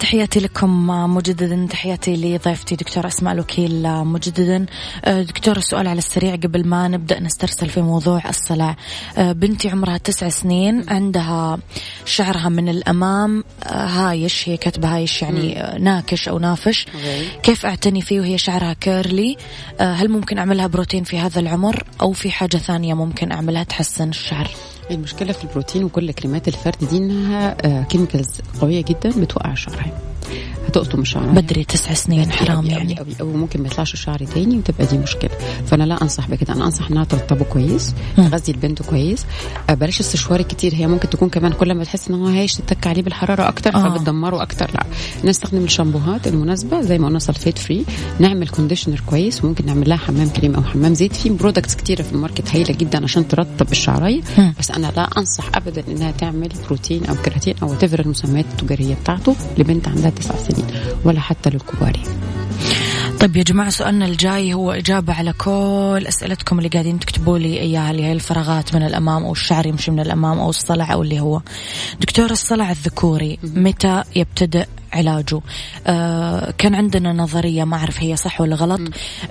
[0.05, 1.67] تحياتي لكم مجددا.
[1.69, 4.65] تحياتي لضيفتي دكتور أسماء الوكيل مجددا.
[5.05, 8.75] أه، دكتور السؤال على السريع قبل ما نبدأ نسترسل في موضوع الصلع
[9.17, 11.57] بنتي عمرها تسع سنين عندها
[12.05, 16.85] شعرها من الأمام هايش هي كاتبة هايش يعني ناكش أو نافش.
[17.43, 19.37] كيف أعتني فيه وهي شعرها curly؟
[19.79, 24.49] هل ممكن أعملها بروتين في هذا العمر أو في حاجة ثانية ممكن أعملها تحسن الشعر؟
[24.91, 29.85] المشكلة في البروتين وكل كريمات الفرد دي إنها chemicals قوية جدا بتوقع الشعر.
[30.67, 32.99] هتقطم الشعر بدري تسع سنين حرام يعني.
[32.99, 35.31] أوي أوي ممكن ما يطلعش الشعر تاني وتبقى دي مشكلة.
[35.67, 36.53] فأنا لا أنصح بكده.
[36.53, 39.25] أنا أنصح إنها ترطبه كويس تغذي البنت كويس.
[39.69, 42.87] آه، بلاش السشوار الكتير هي ممكن تكون كمان كل ما تحس ان هو هيش تتك
[42.87, 43.89] عليه بالحرارة أكتر آه.
[43.89, 44.71] فبتدمره أكتر.
[44.73, 44.85] لا.
[45.29, 47.85] نستخدم الشامبوهات المناسبة زي ما قلنا sulfate free
[48.19, 49.43] نعمل conditioner كويس.
[49.43, 51.15] وممكن نعمل لها حمام كريم أو حمام زيت.
[51.15, 54.21] في products كتيرة في ال market هايلة جدا عشان ترطب الشعراية.
[54.59, 59.35] بس أنا لا أنصح ابدا إنها تعمل بروتين أو كراتين أو تفر المسميات التجارية بتاعته
[59.57, 60.65] لبنت عندها تسع سنين
[61.03, 61.99] ولا حتى للكبار
[63.19, 67.91] طيب يا جماعة سؤالنا الجاي هو إجابة على كل أسئلتكم اللي قاعدين تكتبوا لي إياها
[67.91, 71.41] اللي هي الفراغات من الأمام أو الشعر يمشي من الأمام أو الصلع أو اللي هو.
[72.01, 75.41] دكتور الصلع الذكوري متى يبتدئ علاجه.
[75.87, 78.81] آه كان عندنا نظرية ما أعرف هي صح ولا غلط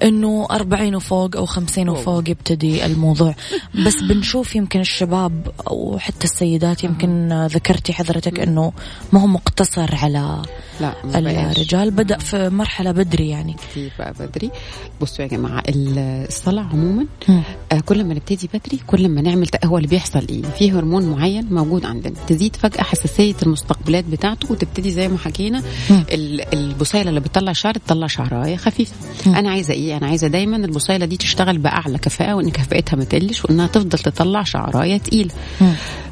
[0.03, 3.35] أنه أربعين وفوق أو خمسين وفوق يبتدي الموضوع.
[3.87, 8.73] بس بنشوف يمكن الشباب أو حتى السيدات يمكن ذكرتي حضرتك أنه
[9.13, 10.43] ما هو مقتصر على
[10.81, 11.91] لا الرجال.
[11.91, 13.53] بدأ في مرحلة بدري يعني.
[13.53, 14.51] كثير بقى بدري؟
[15.01, 17.07] بصوا يا جماعة الصلع عموما
[17.73, 21.47] آه كل ما نبتدي بدري كل ما نعمل هو اللي بيحصل إيه؟ في هرمون معين
[21.51, 25.54] موجود عندنا تزيد فجأة حساسية المستقبلات بتاعته وتبتدي زي ما حكينا
[26.53, 28.93] البصيلة اللي بتطلع شعر تطلع شعراية خفيفة.
[29.27, 33.45] أنا عايزة إيه؟ أنا عايزة دايما البصيلة دي تشتغل بأعلى كفاءة وإن كفاءتها ما تقلش
[33.45, 35.31] وإنها تفضل تطلع شعراية تقيلة.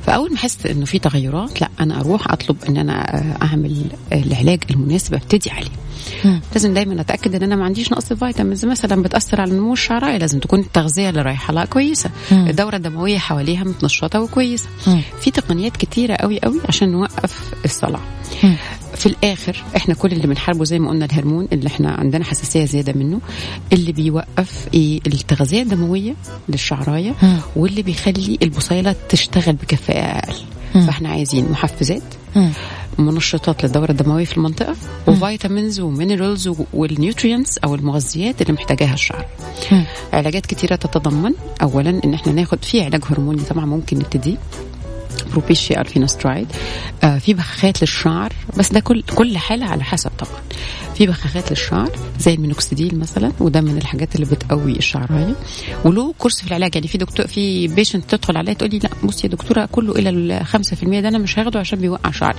[0.06, 4.60] فأول ما احس إنه في تغيرات لا أنا أروح أطلب إن أنا آه، أعمل العلاج
[4.70, 5.68] المناسب أبتدي عليه.
[6.24, 6.40] مم.
[6.52, 8.64] لازم دايما أتأكد إن أنا ما عنديش نقص فيتامينز.
[8.64, 12.10] مثلا بتأثر على نمو الشعرايه لازم تكون التغذية اللي رايحة لها كويسة.
[12.32, 12.46] مم.
[12.48, 14.68] الدورة الدموية حواليها متنشطة وكويسة.
[14.86, 15.02] مم.
[15.20, 18.00] في تقنيات كتيرة قوي قوي عشان نوقف الصلع
[18.44, 18.56] مم.
[18.94, 22.92] في الآخر إحنا كل اللي بنحاربه زي ما قلنا الهرمون اللي إحنا عندنا حساسية زيادة
[22.92, 23.20] منه
[23.72, 26.14] اللي بيوقف إيه التغذية الدموية
[26.48, 27.14] للشعراية.
[27.56, 30.34] واللي بيخلي البصيلة تشتغل بكفاءة أقل.
[30.86, 32.02] فإحنا عايزين محفزات.
[32.98, 34.76] منشطات للدورة الدموية في المنطقة
[35.06, 39.26] و vitamins و minerals وال nutrients أو المغذيات اللي محتاجاها الشعر
[40.12, 44.36] علاجات كثيرة تتضمن أولا إن إحنا ناخد في علاج هرموني طبعا ممكن نبتدي
[45.30, 46.46] Propecia ال finasteride
[47.04, 50.40] آه في بخاخات للشعر بس ده كل كل حالة على حسب طبعا.
[50.94, 55.34] في بخاخات للشعر زي المينوكسيديل مثلا وده من الحاجات اللي بتقوي الشعرايه
[55.84, 59.26] وله course في العلاج يعني في دكتور في patient تدخل عليا تقول لي لا بصي
[59.26, 62.38] يا دكتورة كله إلا ال 5% ده أنا مش هاخده عشان بيوقع شعري.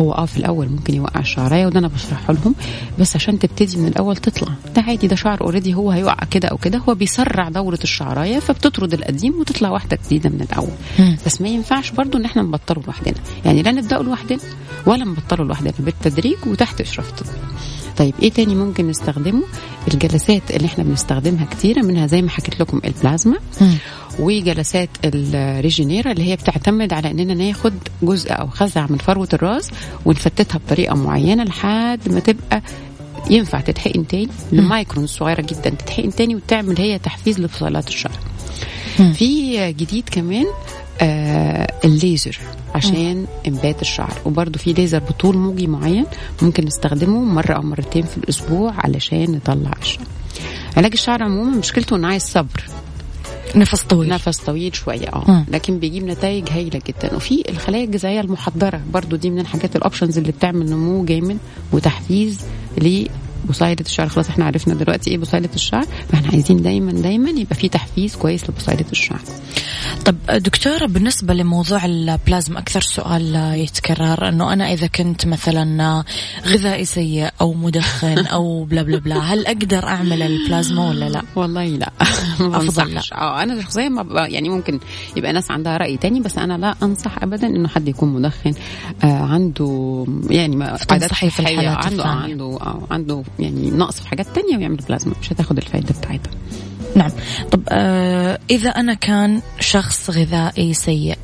[0.00, 2.54] هو آه في الأول ممكن يوقع الشعرايه وده أنا بشرحه لهم
[2.98, 4.52] بس عشان تبتدي من الأول تطلع.
[4.76, 8.94] ده عادي ده شعر already هو هيوقع كده أو كده هو بيسرع دورة الشعراية فبتطرد
[8.94, 10.70] القديم وتطلع واحدة جديدة من الأول.
[11.26, 13.14] بس ما ينفعش برضو إن إحنا نبطله لوحدنا.
[13.44, 14.38] يعني لا نبدأه لوحدنا
[14.86, 17.28] ولا نبطله لوحدنا بالتدريج وتحت إشراف طبي.
[17.96, 19.42] طيب إيه تاني ممكن نستخدمه؟
[19.94, 23.36] الجلسات اللي إحنا بنستخدمها كتيرة منها زي ما حكيت لكم البلازما
[24.18, 27.72] وجلسات الريجينيرا اللي هي بتعتمد على إننا ناخد
[28.02, 29.70] جزء أو خزعه من فروة الراس
[30.04, 32.62] ونفتتها بطريقة معينة لحد ما تبقى
[33.30, 38.12] ينفع تتحقن تاني المايكرون صغيرة جدا تتحقن تاني وتعمل هي تحفيز لفصيلات الشعر.
[39.14, 40.46] في جديد كمان
[41.00, 42.38] آه الليزر
[42.74, 44.12] عشان إنبات الشعر.
[44.24, 46.06] وبرده في ليزر بطول موجي معين
[46.42, 50.06] ممكن نستخدمه مرة أو مرتين في الأسبوع علشان نطلع الشعر.
[50.76, 52.64] علاج الشعر عموما مشكلته إنه عايز صبر.
[53.56, 54.08] نفس طويل.
[54.08, 55.44] نفس طويل شوية آه.
[55.48, 57.14] لكن بيجيب نتائج هايلة جدا.
[57.16, 61.38] وفي الخلايا الجذعيه المحضرة برضو دي من الحاجات ال options اللي بتعمل نمو جامد
[61.72, 62.40] وتحفيز
[63.48, 64.08] بصيلة الشعر.
[64.08, 68.50] خلاص إحنا عرفنا دلوقتي إيه بصيلة الشعر فإحنا عايزين دايما دايما يبقى في تحفيز كويس
[68.50, 69.20] لبصيلة الشعر.
[70.04, 76.04] طب دكتورة بالنسبة لموضوع البلازما أكثر سؤال يتكرر أنه أنا إذا كنت مثلا
[76.46, 81.64] غذائي سيء أو مدخن أو بلا بلا بلا هل أقدر أعمل البلازما ولا لا؟ والله
[81.64, 81.92] لا.
[82.40, 83.00] أفضل لا.
[83.12, 84.80] آه أنا شخصيا ما يعني ممكن
[85.16, 88.52] يبقى ناس عندها رأي تاني بس أنا لا أنصح أبدا إنه حد يكون مدخن.
[89.04, 91.68] آه عنده يعني ما في الحالات الثانية.
[91.70, 96.30] عنده آه عنده يعني نقص في حاجات تانية ويعمل بلازما مش هتاخد الفائدة بتاعتها.
[96.96, 97.10] نعم.
[97.50, 101.18] طب آه إذا أنا كان شخص غذائي سيء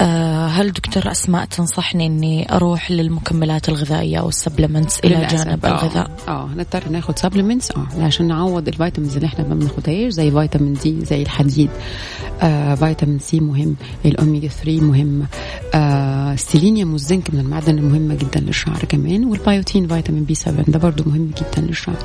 [0.00, 5.26] آه هل دكتور أسماء تنصحني أني أروح للمكملات الغذائية أو ال supplements إلى.
[5.30, 5.68] جانب آه.
[5.68, 10.30] الغذاء؟ آه نضطر ناخد supplements آه عشان نعوض ال vitamins اللي إحنا ما بناخدهاش زي
[10.30, 11.70] فيتامين دي زي الحديد.
[12.42, 15.26] آه فيتامين سي مهم الاوميجا 3 مهم
[15.74, 21.02] آه السيلينيوم والزنك من المعادن المهمه جدا للشعر كمان والبايوتين فيتامين بي 7 ده برضو
[21.06, 21.96] مهم جدا للشعر.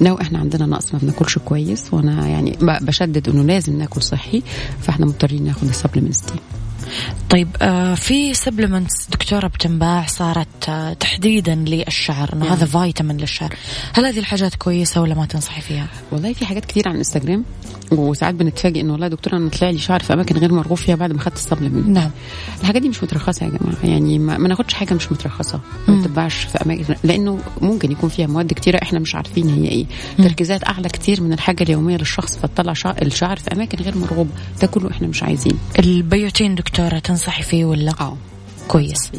[0.00, 4.42] لو إحنا عندنا نقص ما بناكلش كويس وأنا يعني بشدد انه لازم ناكل صحي
[4.80, 6.40] فاحنا مضطرين ناخد ال supplements دي.
[7.30, 12.52] طيب آه في supplements دكتورة بتنباع صارت آه تحديدا للشعر إنه نعم.
[12.52, 13.54] هذا فيتامين للشعر.
[13.92, 17.44] هل هذه الحاجات كويسة ولا ما تنصحي فيها؟ والله في حاجات كتير على الانستجرام
[17.92, 20.94] وساعات بنتفاجئ انه والله يا دكتورة أنا طلع لي شعر في أماكن غير مرغوب فيها
[20.94, 21.86] بعد ما خدت ال supplement.
[21.88, 22.10] نعم.
[22.60, 23.76] الحاجات دي مش مترخصة يا جماعة.
[23.84, 25.60] يعني ما, ما ناخدش حاجة مش مترخصة.
[25.88, 26.94] ما تتباعش في أماكن.
[27.04, 29.86] لأنه ممكن يكون فيها مواد كتيرة إحنا مش عارفين هي إيه.
[30.18, 34.66] تركيزات أعلى كتير من الحاجة اليومية للشخص فتطلع شعر الشعر في أماكن غير مرغوبه ده
[34.66, 35.58] كله إحنا مش عايزين.
[35.78, 38.16] البيوتين دكتورة تنصحي فيه ولا؟ آه.
[38.68, 39.12] كويس.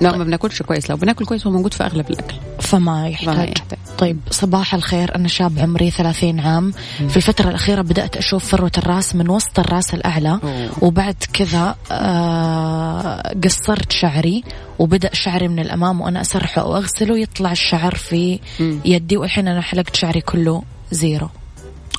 [0.00, 0.90] لو ما بناكلش كويس.
[0.90, 2.34] لو بناكل كويس هو موجود في أغلب الأكل.
[2.60, 3.48] فما يحتاج.
[3.48, 3.78] يحتاج.
[3.98, 5.14] طيب صباح الخير.
[5.16, 6.72] أنا شاب عمري 30 عام.
[7.08, 10.38] في الفترة الأخيرة بدأت أشوف فروة الراس من وسط الراس الأعلى.
[10.42, 10.70] أوه.
[10.80, 14.44] وبعد كذا آه قصرت شعري.
[14.78, 18.80] وبدأ شعري من الأمام وأنا أسرحه أو أغسله يطلع الشعر في مم.
[18.84, 19.16] يدي.
[19.16, 21.28] والحين أنا حلقت شعري كله zero.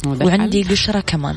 [0.06, 1.36] وعندي؟ قشرة كمان.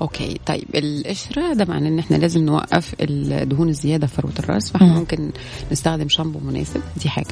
[0.00, 4.86] okay طيب القشرة ده معناه إن إحنا لازم نوقف الدهون الزيادة في فروة الرأس فإحنا
[4.88, 4.94] مم.
[4.94, 5.30] ممكن
[5.72, 7.26] نستخدم شامبو مناسب دي حاجة.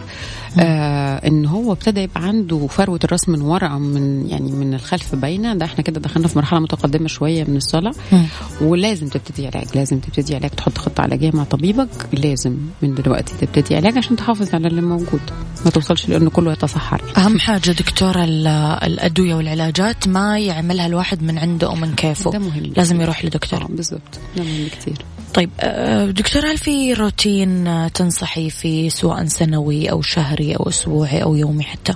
[0.61, 5.55] آه إن هو ابتدى يبقى عنده فروة الرأس من ورا من يعني من الخلف باينة
[5.55, 7.93] ده إحنا كده دخلنا في مرحلة متقدمة شوية من الصلع.
[8.13, 8.25] مم.
[8.61, 13.77] ولازم تبتدي علاج لازم تبتدي علاج تحط خطة علاجيه مع طبيبك لازم من دلوقتي تبتدي
[13.77, 15.21] علاج عشان تحافظ على اللي موجود.
[15.65, 17.03] ما توصلش لأنه كله يتصحر.
[17.17, 18.47] أهم حاجة دكتورة ال-
[18.83, 22.31] الأدوية والعلاجات ما يعملها الواحد من عنده أو من كيفه.
[22.31, 22.56] ده مهم.
[22.61, 23.63] لازم يروح لدكتور.
[23.63, 24.97] آه، بالظبط ده مهم كتير.
[25.35, 31.23] طيب آه، دكتور هل في روتين آه، تنصحي فيه سواء سنوي أو شهري أو أسبوعي
[31.23, 31.95] أو يومي حتى؟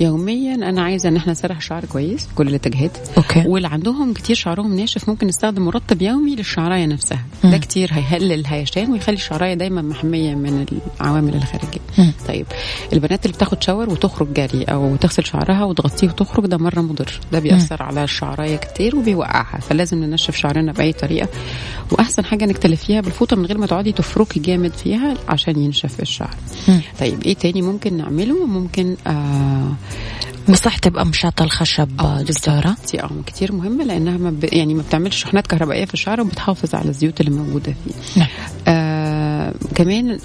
[0.00, 3.44] يوميا أنا عايزة إن إحنا نسرح الشعر كويس في كل الاتجاهات أوكي.
[3.46, 7.24] واللي عندهم كتير شعرهم ناشف ممكن نستخدم مرطب يومي للشعراية نفسها.
[7.44, 7.50] مم.
[7.50, 10.66] ده كتير هيقلل الهيشان ويخلي الشعراية دايما محمية من
[11.00, 11.80] العوامل الخارجية.
[11.98, 12.12] مم.
[12.28, 12.46] طيب
[12.92, 17.20] البنات اللي بتاخد شاور وتخرج جري أو تغسل شعرها وتغطيه وتخرج ده مرة مضر.
[17.32, 21.28] ده بيأثر على الشعراية كتير وبيوقعها فلازم ننشف شعرنا بأي طريقة.
[21.92, 26.34] وأحسن حاجة إنك تلفيها بالفوطة من غير ما تقعدي تفركي جامد فيها عشان ينشف الشعر.
[26.68, 26.80] مم.
[27.00, 29.72] طيب إيه تاني ممكن نعمله؟ ممكن آه
[30.48, 32.76] نصحتي بأمشاط الخشب آه، دكتورة.
[32.92, 34.44] دي آه كتير مهمة لأنها ما ب...
[34.52, 38.20] يعني ما بتعملش شحنات كهربائية في الشعر وبتحافظ على الزيوت اللي موجودة فيه.
[38.20, 38.28] نعم.
[38.68, 40.18] آه كمان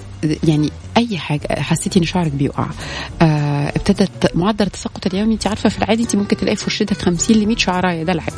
[0.44, 2.66] يعني أي حاجة حسيتي إن شعرك بيقع.
[3.22, 7.36] آه ابتدت معدل التساقط اليومي انت عارفة في العادي انت ممكن تلاقي في فرشتك 50
[7.36, 8.34] ل 100 شعرايه ده العادي.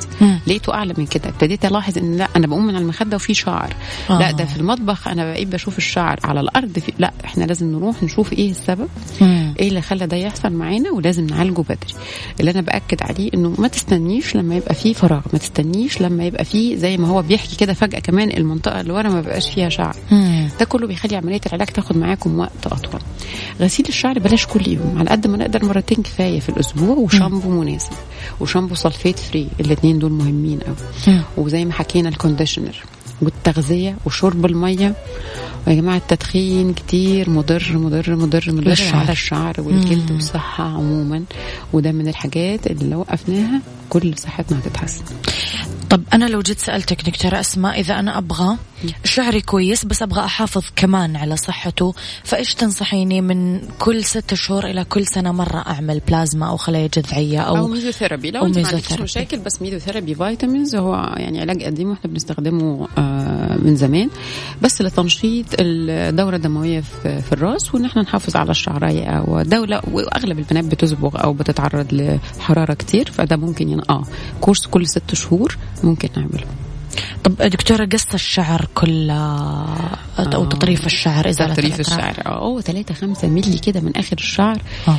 [0.47, 1.29] لقيته أعلى من كده.
[1.29, 3.75] ابتديت ألاحظ إن لا أنا بقوم من على المخدة وفي شعر.
[4.11, 4.19] آه.
[4.19, 8.03] لا ده في المطبخ أنا بقيت بشوف الشعر على الأرض في لا إحنا لازم نروح
[8.03, 8.89] نشوف إيه السبب.
[9.21, 9.55] مم.
[9.61, 11.95] إيه اللي خلى ده يحصل معانا ولازم نعالجه بدري.
[12.41, 16.45] اللي أنا بأكد عليه إنه ما تستنيش لما يبقى فيه فراغ ما تستنيش لما يبقى
[16.45, 19.97] فيه زي ما هو بيحكي كده فجأة كمان المنطقة اللي ورا ما بقاش فيها شعر.
[20.11, 20.49] مم.
[20.61, 23.01] ده كله بيخلي عملية العلاج تاخد معاكم وقت أطول.
[23.61, 27.93] غسيل الشعر بلاش كل يوم على قد ما نقدر مرتين كفاية في الأسبوع وشامبو مناسب.
[28.41, 32.77] وشامبو sulfate free الاثنين دول مهمين قوي وزي ما حكينا ال conditioner
[33.23, 34.95] والتغذية وشرب المية.
[35.67, 38.97] ويا جماعة التدخين كتير مضر مضر مضر مضر للشعر.
[38.97, 41.25] على الشعر والجلد والصحة عموما.
[41.73, 45.05] وده من الحاجات اللي لو وقفناها كل صحتنا هتتحسن.
[45.93, 48.57] طب أنا لو جيت سألتك دكتورة أسماء إذا أنا أبغى
[49.05, 54.85] شعري كويس بس أبغى أحافظ كمان على صحته فإيش تنصحيني من كل ستة شهور إلى
[54.85, 59.39] كل سنة مرة أعمل بلازما أو خلايا جذعية أو, أو ميزوثيرابي؟ لو أنت ما مشاكل
[59.39, 64.11] بس mesotherapy vitamins هو يعني علاج قديم وإحنا بنستخدمه آه من زمان.
[64.63, 70.65] بس لتنشيط الدورة الدموية في الرأس وإن إحنا نحافظ على الشعراية أو دولة وأغلب البنات
[70.65, 73.81] بتصبغ أو بتتعرض لحرارة كتير فده ممكن ين...
[73.91, 74.05] آه
[74.41, 76.45] كورس كل ست شهور ممكن نعمله.
[77.25, 82.23] طب دكتورة قص الشعر كل أو تطريف الشعر إزالة تطريف الشعر.
[82.27, 82.61] آه.
[82.61, 84.59] 3 5 ملي كده من آخر الشعر.
[84.89, 84.99] آه.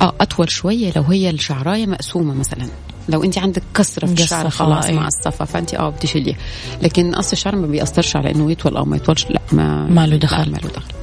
[0.00, 2.68] آه أطول شوية لو هي الشعراية مقسومة مثلا.
[3.08, 6.34] لو أنت عندك كسره في الشعر خلاص مع الصفا فأنت آه بتشيليه
[6.82, 10.16] لكن قص الشعر ما بيأثرش على إنه يطول أو ما يطولش لا ما ما له
[10.16, 10.50] دخل.
[10.50, 11.01] ما له دخل.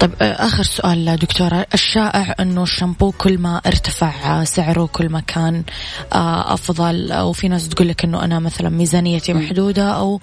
[0.00, 1.66] طيب آه، آخر سؤال دكتورة.
[1.74, 5.64] الشائع إنه الشامبو كل ما ارتفع سعره كل ما كان
[6.12, 10.20] آه، أفضل أو في ناس تقول لك إنه أنا مثلا ميزانيتي محدودة أو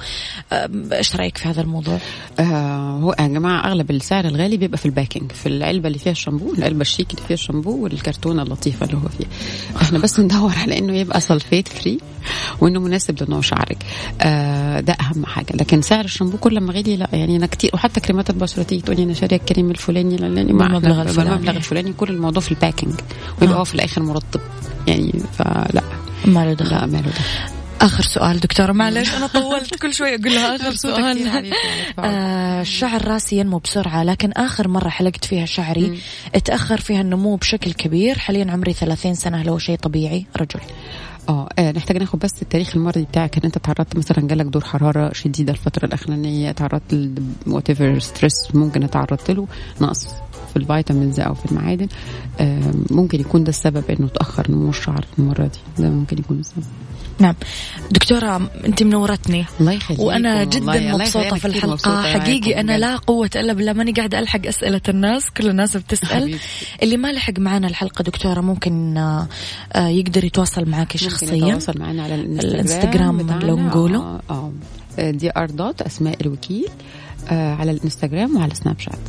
[0.54, 1.98] آه، إيش رأيك في هذا الموضوع؟
[3.04, 6.54] هو يا جماعة أغلب السعر الغالي بيبقى في ال packaging في العلبة اللي فيها الشامبو
[6.54, 9.28] العلبة الشيك اللي فيها الشامبو والكرتونة اللطيفة اللي هو فيها.
[9.82, 11.98] إحنا بس ندور على إنه يبقى sulfate free.
[12.62, 13.78] وإنه مناسب لنوع شعرك.
[14.86, 15.54] ده أهم حاجة.
[15.54, 19.04] لكن سعر الشامبو كل ما غلي لا يعني أنا كتير وحتى كريمات البشره تيجي تقولي
[19.04, 21.30] أنا شارية الكريم الفلاني لاني ما المبلغ الفلاني.
[21.34, 21.94] المبلغ الفلاني.
[21.94, 22.94] كل الموضوع في ال packaging
[23.42, 23.60] ويبقى آه.
[23.60, 24.40] هو في الآخر مرطب.
[24.88, 25.82] يعني فلا.
[26.26, 26.76] ما له دخل.
[26.76, 27.24] لا ما له دخل.
[27.82, 31.54] آخر سؤال دكتورة معلش أنا طولت كل شوي أقول لها آخر سؤال.
[32.00, 36.00] آه شعر راسي ينمو بسرعة لكن آخر مرة حلقت فيها شعري
[36.36, 38.20] اتاخر فيها النمو بشكل كبير.
[38.20, 40.60] حاليا عمري 30 سنة هل هو شيء طبيعي؟ رجل.
[41.30, 45.52] آه نحتاج ناخد بس التاريخ المرضي بتاعك إن أنت تعرضت مثلا جالك دور حرارة شديدة
[45.52, 47.10] الفترة الأخرانية تعرضت
[47.48, 49.48] whatever stress ممكن تعرضت له
[49.82, 50.08] نقص
[50.54, 51.88] في الفيتامينز أو في المعادن
[52.92, 56.64] ممكن يكون ده السبب إنه تاخر نمو الشعر المرة دي ده ممكن يكون السبب.
[57.20, 57.36] نعم.
[57.92, 59.46] دكتورة أنت منورتني.
[59.60, 61.74] الله يخليك وأنا جدا الله مبسوطة في الحلقة.
[61.74, 66.36] مبسوطة حقيقي أنا لا قوة إلا بالله ماني قاعدة ألحق أسئلة الناس كل الناس بتسأل.
[66.84, 69.28] اللي ما لحق معنا الحلقة دكتورة ممكن آه،
[69.76, 71.48] يقدر يتواصل معك شخصيا.
[71.48, 74.00] يتواصل معنا على الإنستغرام, الإنستغرام لو نقوله
[74.30, 74.52] آه
[75.00, 76.68] آه Dr dot أسماء الوكيل.
[76.68, 79.00] آه على الانستغرام وعلى سناب شات.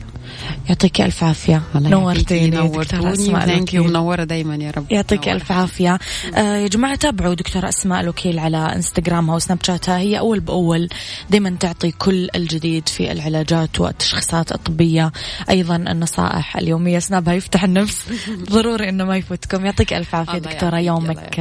[0.68, 1.62] يعطيك ألف عافية.
[1.74, 4.92] نورتيني نورتوني يو منوره دايما يا رب.
[4.92, 5.98] يعطيك ألف عافية.
[6.34, 9.98] آه يا جماعة تابعوا دكتورة أسماء الوكيل على إنستغرامها وسناب شاتها.
[9.98, 10.88] هي أول بأول
[11.30, 15.12] دائما تعطي كل الجديد في العلاجات والتشخيصات الطبية.
[15.50, 16.98] أيضا النصائح اليومية.
[16.98, 18.04] سنابها يفتح النفس.
[18.52, 19.66] ضروري إنه ما يفوتكم.
[19.66, 20.78] يعطيك ألف عافية دكتورة.
[20.78, 21.34] يومك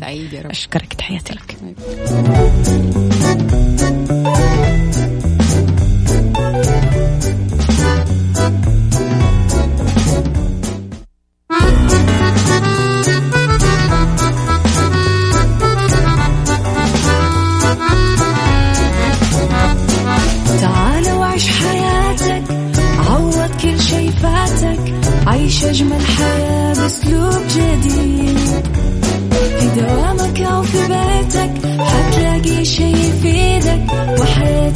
[0.00, 0.34] سعيد.
[0.34, 0.94] أشكرك.
[0.94, 1.56] تحياتي لك.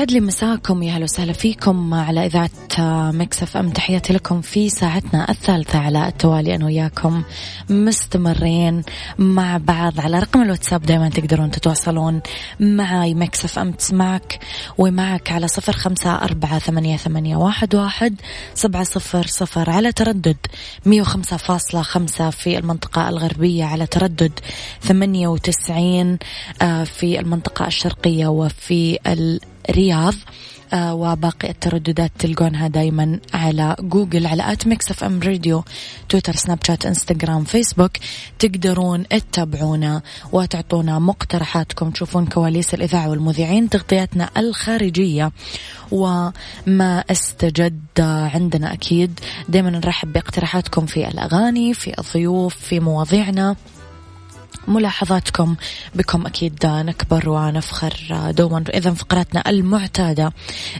[0.00, 2.50] يسعد لي مساكم يا أهلا وسهلا فيكم على إذاعة
[3.12, 3.70] مكس إف إم.
[3.70, 7.22] تحياتي لكم في ساعتنا الثالثة على التوالي أنا وياكم
[7.70, 8.82] مستمرين
[9.18, 12.20] مع بعض على رقم الواتساب دائما تقدرون تتواصلون
[12.60, 13.72] معي مكس إف إم.
[13.72, 14.38] تسمعك
[14.78, 18.14] ومعك على صفر خمسة أربعة ثمانية, ثمانية واحد, واحد
[18.54, 20.36] سبعة صفر صفر على تردد
[20.86, 24.32] مية وخمسة فاصلة خمسة في المنطقة الغربية على تردد
[24.82, 26.18] ثمانية وتسعين
[26.62, 28.98] آه، في المنطقة الشرقية وفي
[29.70, 30.14] الرياض
[30.72, 35.64] آه وباقي الترددات تلقونها دايما على جوجل على at ميكس إف إم راديو
[36.08, 37.90] تويتر سناب شات إنستغرام فيسبوك.
[38.38, 40.02] تقدرون تتابعونا
[40.32, 45.32] وتعطونا مقترحاتكم تشوفون كواليس الإذاعة والمذيعين تغطياتنا الخارجية.
[45.90, 53.56] وما استجد عندنا أكيد دايما نرحب باقتراحاتكم في الأغاني في الضيوف في مواضيعنا.
[54.68, 55.56] ملاحظاتكم.
[55.94, 57.94] بكم أكيد نكبر ونفخر
[58.30, 58.64] دوما.
[58.74, 60.32] إذا فقراتنا المعتادة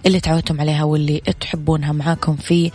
[0.06, 2.70] اللي تعودتم عليها واللي تحبونها معاكم في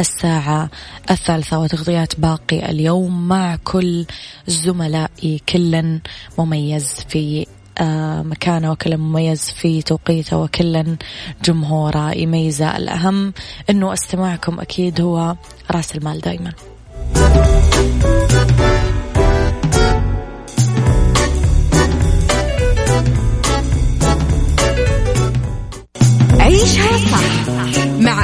[0.00, 0.70] الساعة
[1.10, 4.06] الثالثة وتغطيات باقي اليوم مع كل
[4.46, 5.40] زملائي.
[5.48, 6.00] كلا
[6.38, 7.46] مميز في
[7.80, 10.96] آه، مكانه وكل مميز في توقيته وكل
[11.44, 12.12] جمهوره.
[12.12, 13.32] يميزه الأهم
[13.70, 15.36] أنه استماعكم أكيد هو
[15.70, 16.52] رأس المال دايما.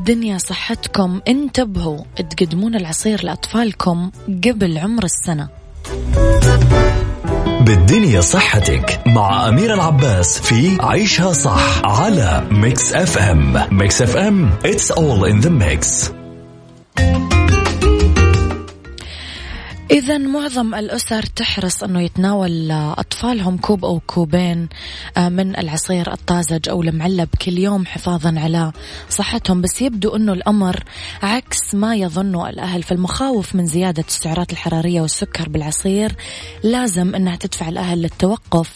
[0.00, 1.98] لأنه بالدنيا صحتكم انتبهوا
[2.30, 4.10] تقدمون العصير لأطفالكم
[4.44, 5.48] قبل عمر السنة.
[7.60, 15.24] بالدنيا صحتك مع أمير العباس في عيشها صح على Mix FM Mix FM it's all
[15.24, 16.10] in the mix.
[19.90, 24.68] إذا معظم الأسر تحرص أنه يتناول أطفالهم كوب أو كوبين
[25.16, 28.72] آه، من العصير الطازج أو المعلب كل يوم حفاظا على
[29.08, 29.60] صحتهم.
[29.60, 30.84] بس يبدو أنه الأمر
[31.22, 32.82] عكس ما يظنه الأهل.
[32.82, 36.12] فالمخاوف من زيادة السعرات الحرارية والسكر بالعصير
[36.62, 38.70] لازم أنها تدفع الأهل للتوقف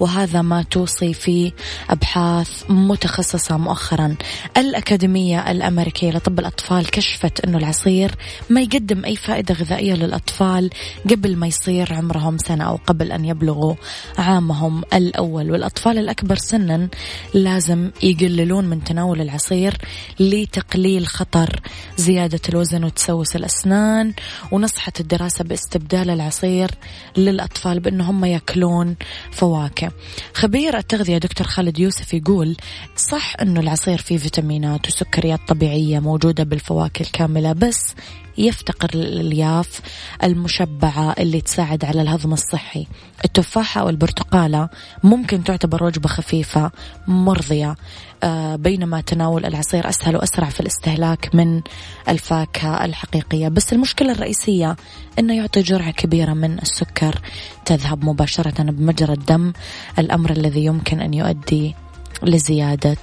[0.00, 1.52] وهذا ما توصي فيه
[1.90, 4.16] أبحاث متخصصة مؤخرا.
[4.56, 8.14] الأكاديمية الأمريكية لطب الأطفال كشفت أنه العصير
[8.50, 10.55] ما يقدم أي فائدة غذائية للأطفال.
[10.58, 10.70] الأطفال
[11.10, 13.74] قبل ما يصير عمرهم سنة أو قبل أن يبلغوا
[14.18, 15.50] عامهم الأول.
[15.50, 16.88] والأطفال الأكبر سنا
[17.34, 19.76] لازم يقللون من تناول العصير
[20.20, 21.60] لتقليل خطر
[21.96, 24.14] زيادة الوزن وتسوس الأسنان
[24.52, 26.70] ونصحت الدراسة باستبدال العصير
[27.16, 28.96] للأطفال بأنهم يأكلون
[29.30, 29.92] فواكه.
[30.34, 32.56] خبير التغذية دكتور خالد يوسف يقول
[32.96, 37.94] صح أنه العصير فيه فيتامينات وسكريات طبيعية موجودة بالفواكه الكاملة بس
[38.38, 39.80] يفتقر للألياف
[40.22, 42.86] المشبعة اللي تساعد على الهضم الصحي.
[43.24, 44.68] التفاحة أو البرتقالة
[45.04, 46.70] ممكن تعتبر وجبة خفيفة
[47.06, 47.76] مرضية
[48.22, 51.62] آه، بينما تناول العصير أسهل وأسرع في الاستهلاك من
[52.08, 53.48] الفاكهة الحقيقية.
[53.48, 54.76] بس المشكلة الرئيسية
[55.18, 57.20] أنه يعطي جرعة كبيرة من السكر
[57.64, 59.52] تذهب مباشرة بمجرى الدم
[59.98, 61.74] الأمر الذي يمكن أن يؤدي
[62.22, 62.96] لزيادة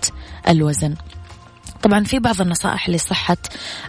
[0.50, 0.96] الوزن.
[1.84, 3.38] طبعا في بعض النصائح لصحة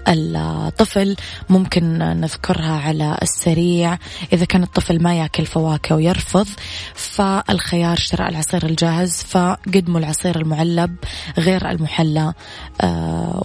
[0.08, 1.16] الطفل
[1.48, 3.98] ممكن نذكرها على السريع.
[4.32, 6.46] إذا كان الطفل ما يأكل فواكه ويرفض
[6.94, 10.96] فالخيار شراء العصير الجاهز فقدموا العصير المعلب
[11.38, 12.32] غير المحلى
[12.80, 13.44] آه،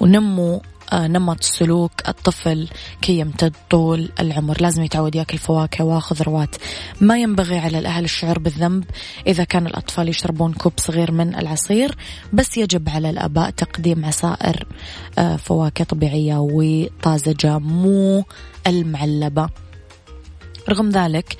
[0.00, 0.58] ونموا
[0.92, 2.68] نمط سلوك الطفل
[3.00, 4.60] كي يمتد طول العمر.
[4.60, 6.56] لازم يتعود ياكل فواكه وخضروات
[7.00, 8.84] ما ينبغي على الأهل الشعور بالذنب
[9.26, 11.96] إذا كان الأطفال يشربون كوب صغير من العصير
[12.32, 14.66] بس يجب على الآباء تقديم عصائر
[15.18, 18.24] آه، فواكه طبيعية وطازجة مو
[18.66, 19.48] المعلبة.
[20.68, 21.36] رغم ذلك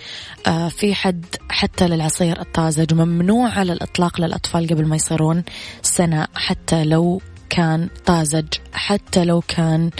[0.47, 5.43] آه، في حد حتى للعصير الطازج ممنوع على الإطلاق للأطفال قبل ما يصيرون
[5.83, 7.21] سنة حتى لو
[7.53, 9.91] كان طازج حتى لو كان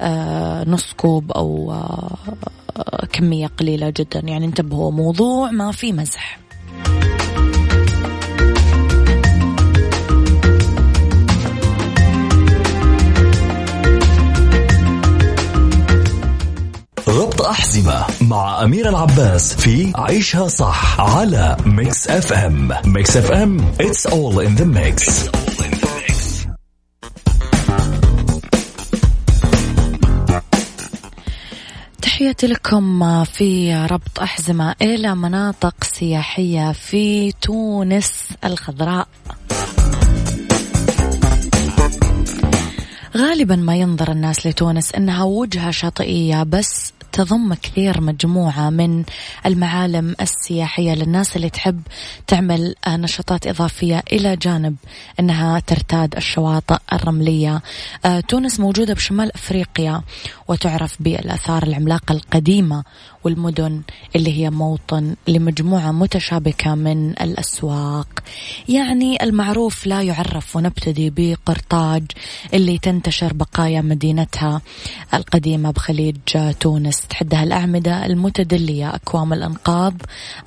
[0.00, 4.20] آه، نص كوب أو آه، كمية قليلة جدا.
[4.24, 6.38] يعني انتبهوا موضوع ما في مزح.
[17.08, 24.38] ربط أحزمة مع أمير العباس في عيشها صح على Mix FM Mix FM it's all
[24.40, 25.28] in the mix,
[32.22, 39.08] تحياتي لكم في ربط أحزمة إلى مناطق سياحية في تونس الخضراء.
[43.16, 49.04] غالبا ما ينظر الناس لتونس إنها وجهة شاطئية بس تضم كثير مجموعة من
[49.46, 51.82] المعالم السياحية للناس اللي تحب
[52.26, 54.76] تعمل نشاطات إضافية إلى جانب
[55.20, 57.62] أنها ترتاد الشواطئ الرملية.
[58.04, 60.02] آه، تونس موجودة بشمال أفريقيا
[60.48, 62.84] وتعرف بالآثار العملاقة القديمة
[63.24, 63.80] والمدن
[64.16, 68.08] اللي هي موطن لمجموعة متشابكة من الأسواق.
[68.68, 72.04] يعني المعروف لا يعرف ونبتدي بقرطاج
[72.54, 74.60] اللي تنتشر بقايا مدينتها
[75.14, 76.16] القديمة بخليج
[76.60, 77.00] تونس.
[77.00, 79.94] تحدها الأعمدة المتدلية أكوام الأنقاض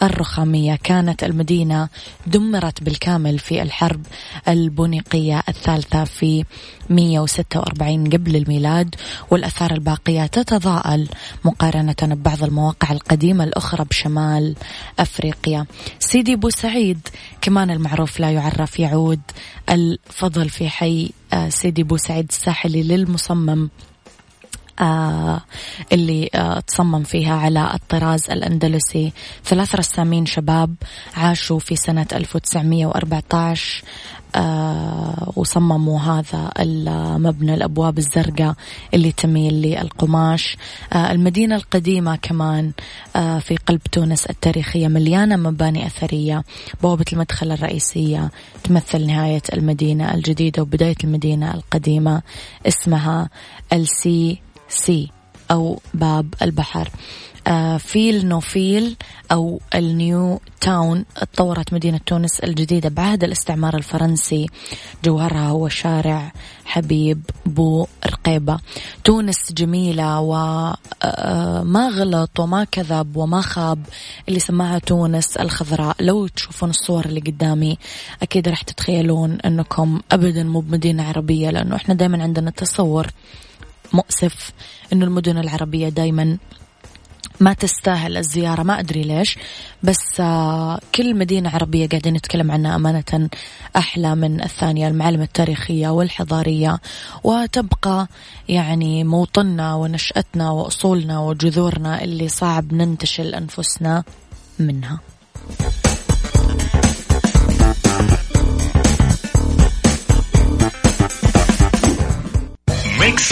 [0.03, 0.76] الرخامية.
[0.84, 1.89] كانت المدينة
[2.28, 4.05] دمرت بالكامل في الحرب
[4.47, 6.43] البونيقية الثالثة في
[6.89, 8.95] 146 قبل الميلاد
[9.32, 11.07] والأثار الباقية تتضاءل
[11.45, 14.55] مقارنة ببعض المواقع القديمة الأخرى بشمال
[14.99, 15.66] أفريقيا.
[15.99, 17.07] سيدي بوسعيد
[17.41, 19.22] كمان المعروف لا يعرف يعود
[19.70, 23.70] الفضل في حي آه، سيدي بوسعيد الساحلي للمصمم
[24.80, 25.41] آه
[25.91, 29.13] اللي آه تصمم فيها على الطراز الأندلسي.
[29.45, 30.76] ثلاث رسامين شباب
[31.18, 33.86] عاشوا في سنة 1914 آه
[35.36, 38.55] وصمموا هذا المبنى الأبواب الزرقاء
[38.93, 40.57] اللي تميل للقماش.
[40.93, 42.71] آه المدينة القديمة كمان
[43.15, 46.43] آه في قلب تونس التاريخية مليانة مباني أثرية.
[46.81, 48.31] بوابة المدخل الرئيسية
[48.63, 52.21] تمثل نهاية المدينة الجديدة وبداية المدينة القديمة
[52.67, 53.29] اسمها
[53.73, 55.11] السي سي
[55.51, 56.89] أو باب البحر.
[56.89, 57.34] آه
[57.77, 58.95] ville nouvelle
[59.31, 64.45] أو ال new town تطورت مدينة تونس الجديدة بعد الاستعمار الفرنسي.
[65.03, 66.31] جوهرها هو شارع
[66.65, 68.59] حبيب بو رقيبة.
[69.03, 73.85] تونس جميلة وما آه، غلط وما كذب وما خاب
[74.29, 75.95] اللي سماها تونس الخضراء.
[75.99, 77.77] لو تشوفون الصور اللي قدامي
[78.21, 83.07] أكيد راح تتخيلون أنكم أبدا مو بمدينة عربية لأنه إحنا دايما عندنا تصور
[83.93, 84.51] مؤسف
[84.93, 86.37] إنه المدن العربية دائما
[87.39, 89.38] ما تستاهل الزيارة ما أدري ليش
[89.83, 93.29] بس آه، كل مدينة عربية قاعدين نتكلم عنها أمانة
[93.77, 96.79] أحلى من الثانية المعالم التاريخية والحضارية
[97.23, 98.07] وتبقى
[98.49, 104.03] يعني موطننا ونشأتنا وأصولنا وجذورنا اللي صعب ننتشل أنفسنا
[104.59, 104.99] منها.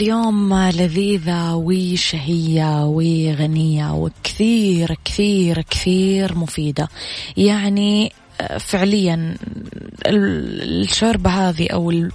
[0.00, 6.88] اليوم لذيذة وشهية وغنية وكثير كثير كثير مفيدة.
[7.36, 8.12] يعني
[8.58, 9.36] فعليا
[10.06, 12.10] الشوربة هذه أو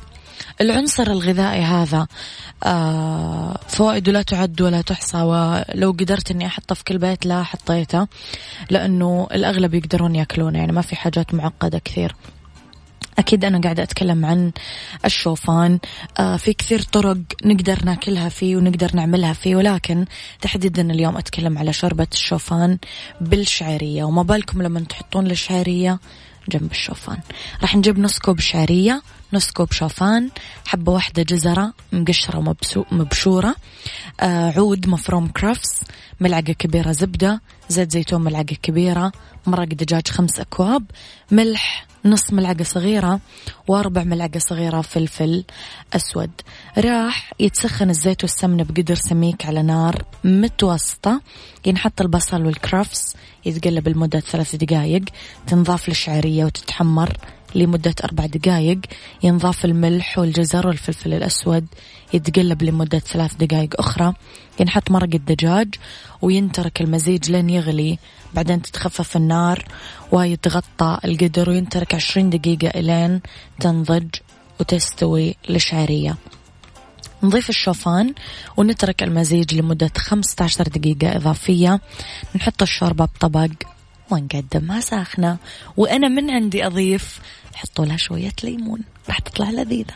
[0.61, 2.07] العنصر الغذائي هذا
[2.63, 5.17] آه، فوائده لا تعد ولا تحصى.
[5.17, 8.07] ولو قدرت إني أحطه في كل بيت لا حطيته
[8.69, 10.59] لأنه الأغلب يقدرون يأكلونه.
[10.59, 12.15] يعني ما في حاجات معقدة كثير.
[13.20, 14.51] أكيد أنا قاعدة أتكلم عن
[15.05, 15.80] الشوفان.
[16.20, 20.05] آه في كثير طرق نقدر ناكلها فيه ونقدر نعملها فيه ولكن
[20.41, 22.78] تحديدا اليوم أتكلم على شوربة الشوفان
[23.22, 24.03] بالشعرية.
[24.03, 25.99] وما بالكم لما تحطون الشعرية
[26.49, 27.18] جنب الشوفان.
[27.61, 29.01] راح نجيب نص كوب شعرية.
[29.34, 30.30] نص كوب شوفان
[30.65, 32.55] حبة واحدة جزرة مقشرة
[32.91, 33.55] مبشورة.
[34.19, 35.82] آه عود مفروم كرافس
[36.19, 39.11] ملعقة كبيرة زبدة زيت زيتون ملعقة كبيرة
[39.47, 40.84] مرق دجاج خمس أكواب
[41.32, 43.19] ملح نص ملعقة صغيرة
[43.67, 45.43] وربع ملعقة صغيرة فلفل
[45.93, 46.32] أسود.
[46.78, 51.21] راح يتسخن الزيت والسمنة بقدر سميك على نار متوسطة.
[51.65, 53.15] ينحط البصل والكرفس
[53.45, 55.03] يتقلب لمدة ثلاث دقايق
[55.47, 57.17] تنضاف للشعرية وتتحمر.
[57.55, 58.79] لمدة أربع دقائق
[59.23, 61.65] ينضاف الملح والجزر والفلفل الأسود.
[62.13, 64.13] يتقلب لمدة ثلاث دقائق أخرى.
[64.59, 65.75] ينحط مرق الدجاج
[66.21, 67.97] وينترك المزيج لين يغلي.
[68.33, 69.65] بعدين تتخفف النار.
[70.11, 73.21] ويتغطى القدر وينترك عشرين دقيقة إلين
[73.59, 74.15] تنضج
[74.59, 76.15] وتستوي الشعرية
[77.23, 78.13] نضيف الشوفان
[78.57, 81.79] ونترك المزيج لمدة 15 دقيقة إضافية.
[82.35, 83.49] نحط الشوربة بطبق
[84.11, 85.37] ونقدمها ساخنة
[85.77, 87.19] وأنا من عندي أضيف
[87.55, 89.93] حطوا لها شوية ليمون راح تطلع لذيذة.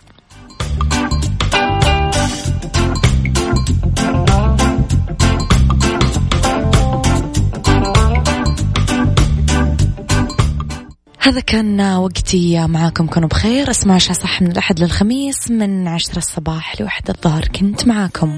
[11.22, 13.72] هذا كان وقتي معاكم كونوا بخير.
[13.72, 18.38] اسمع عشاء صح من الأحد للخميس من عشرة الصباح لوحدة الظهر كنت معاكم.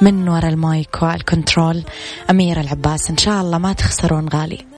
[0.00, 1.84] من وراء المايك والكنترول
[2.30, 3.10] أميرة العباس.
[3.10, 4.66] إن شاء الله ما تخسرون غالي.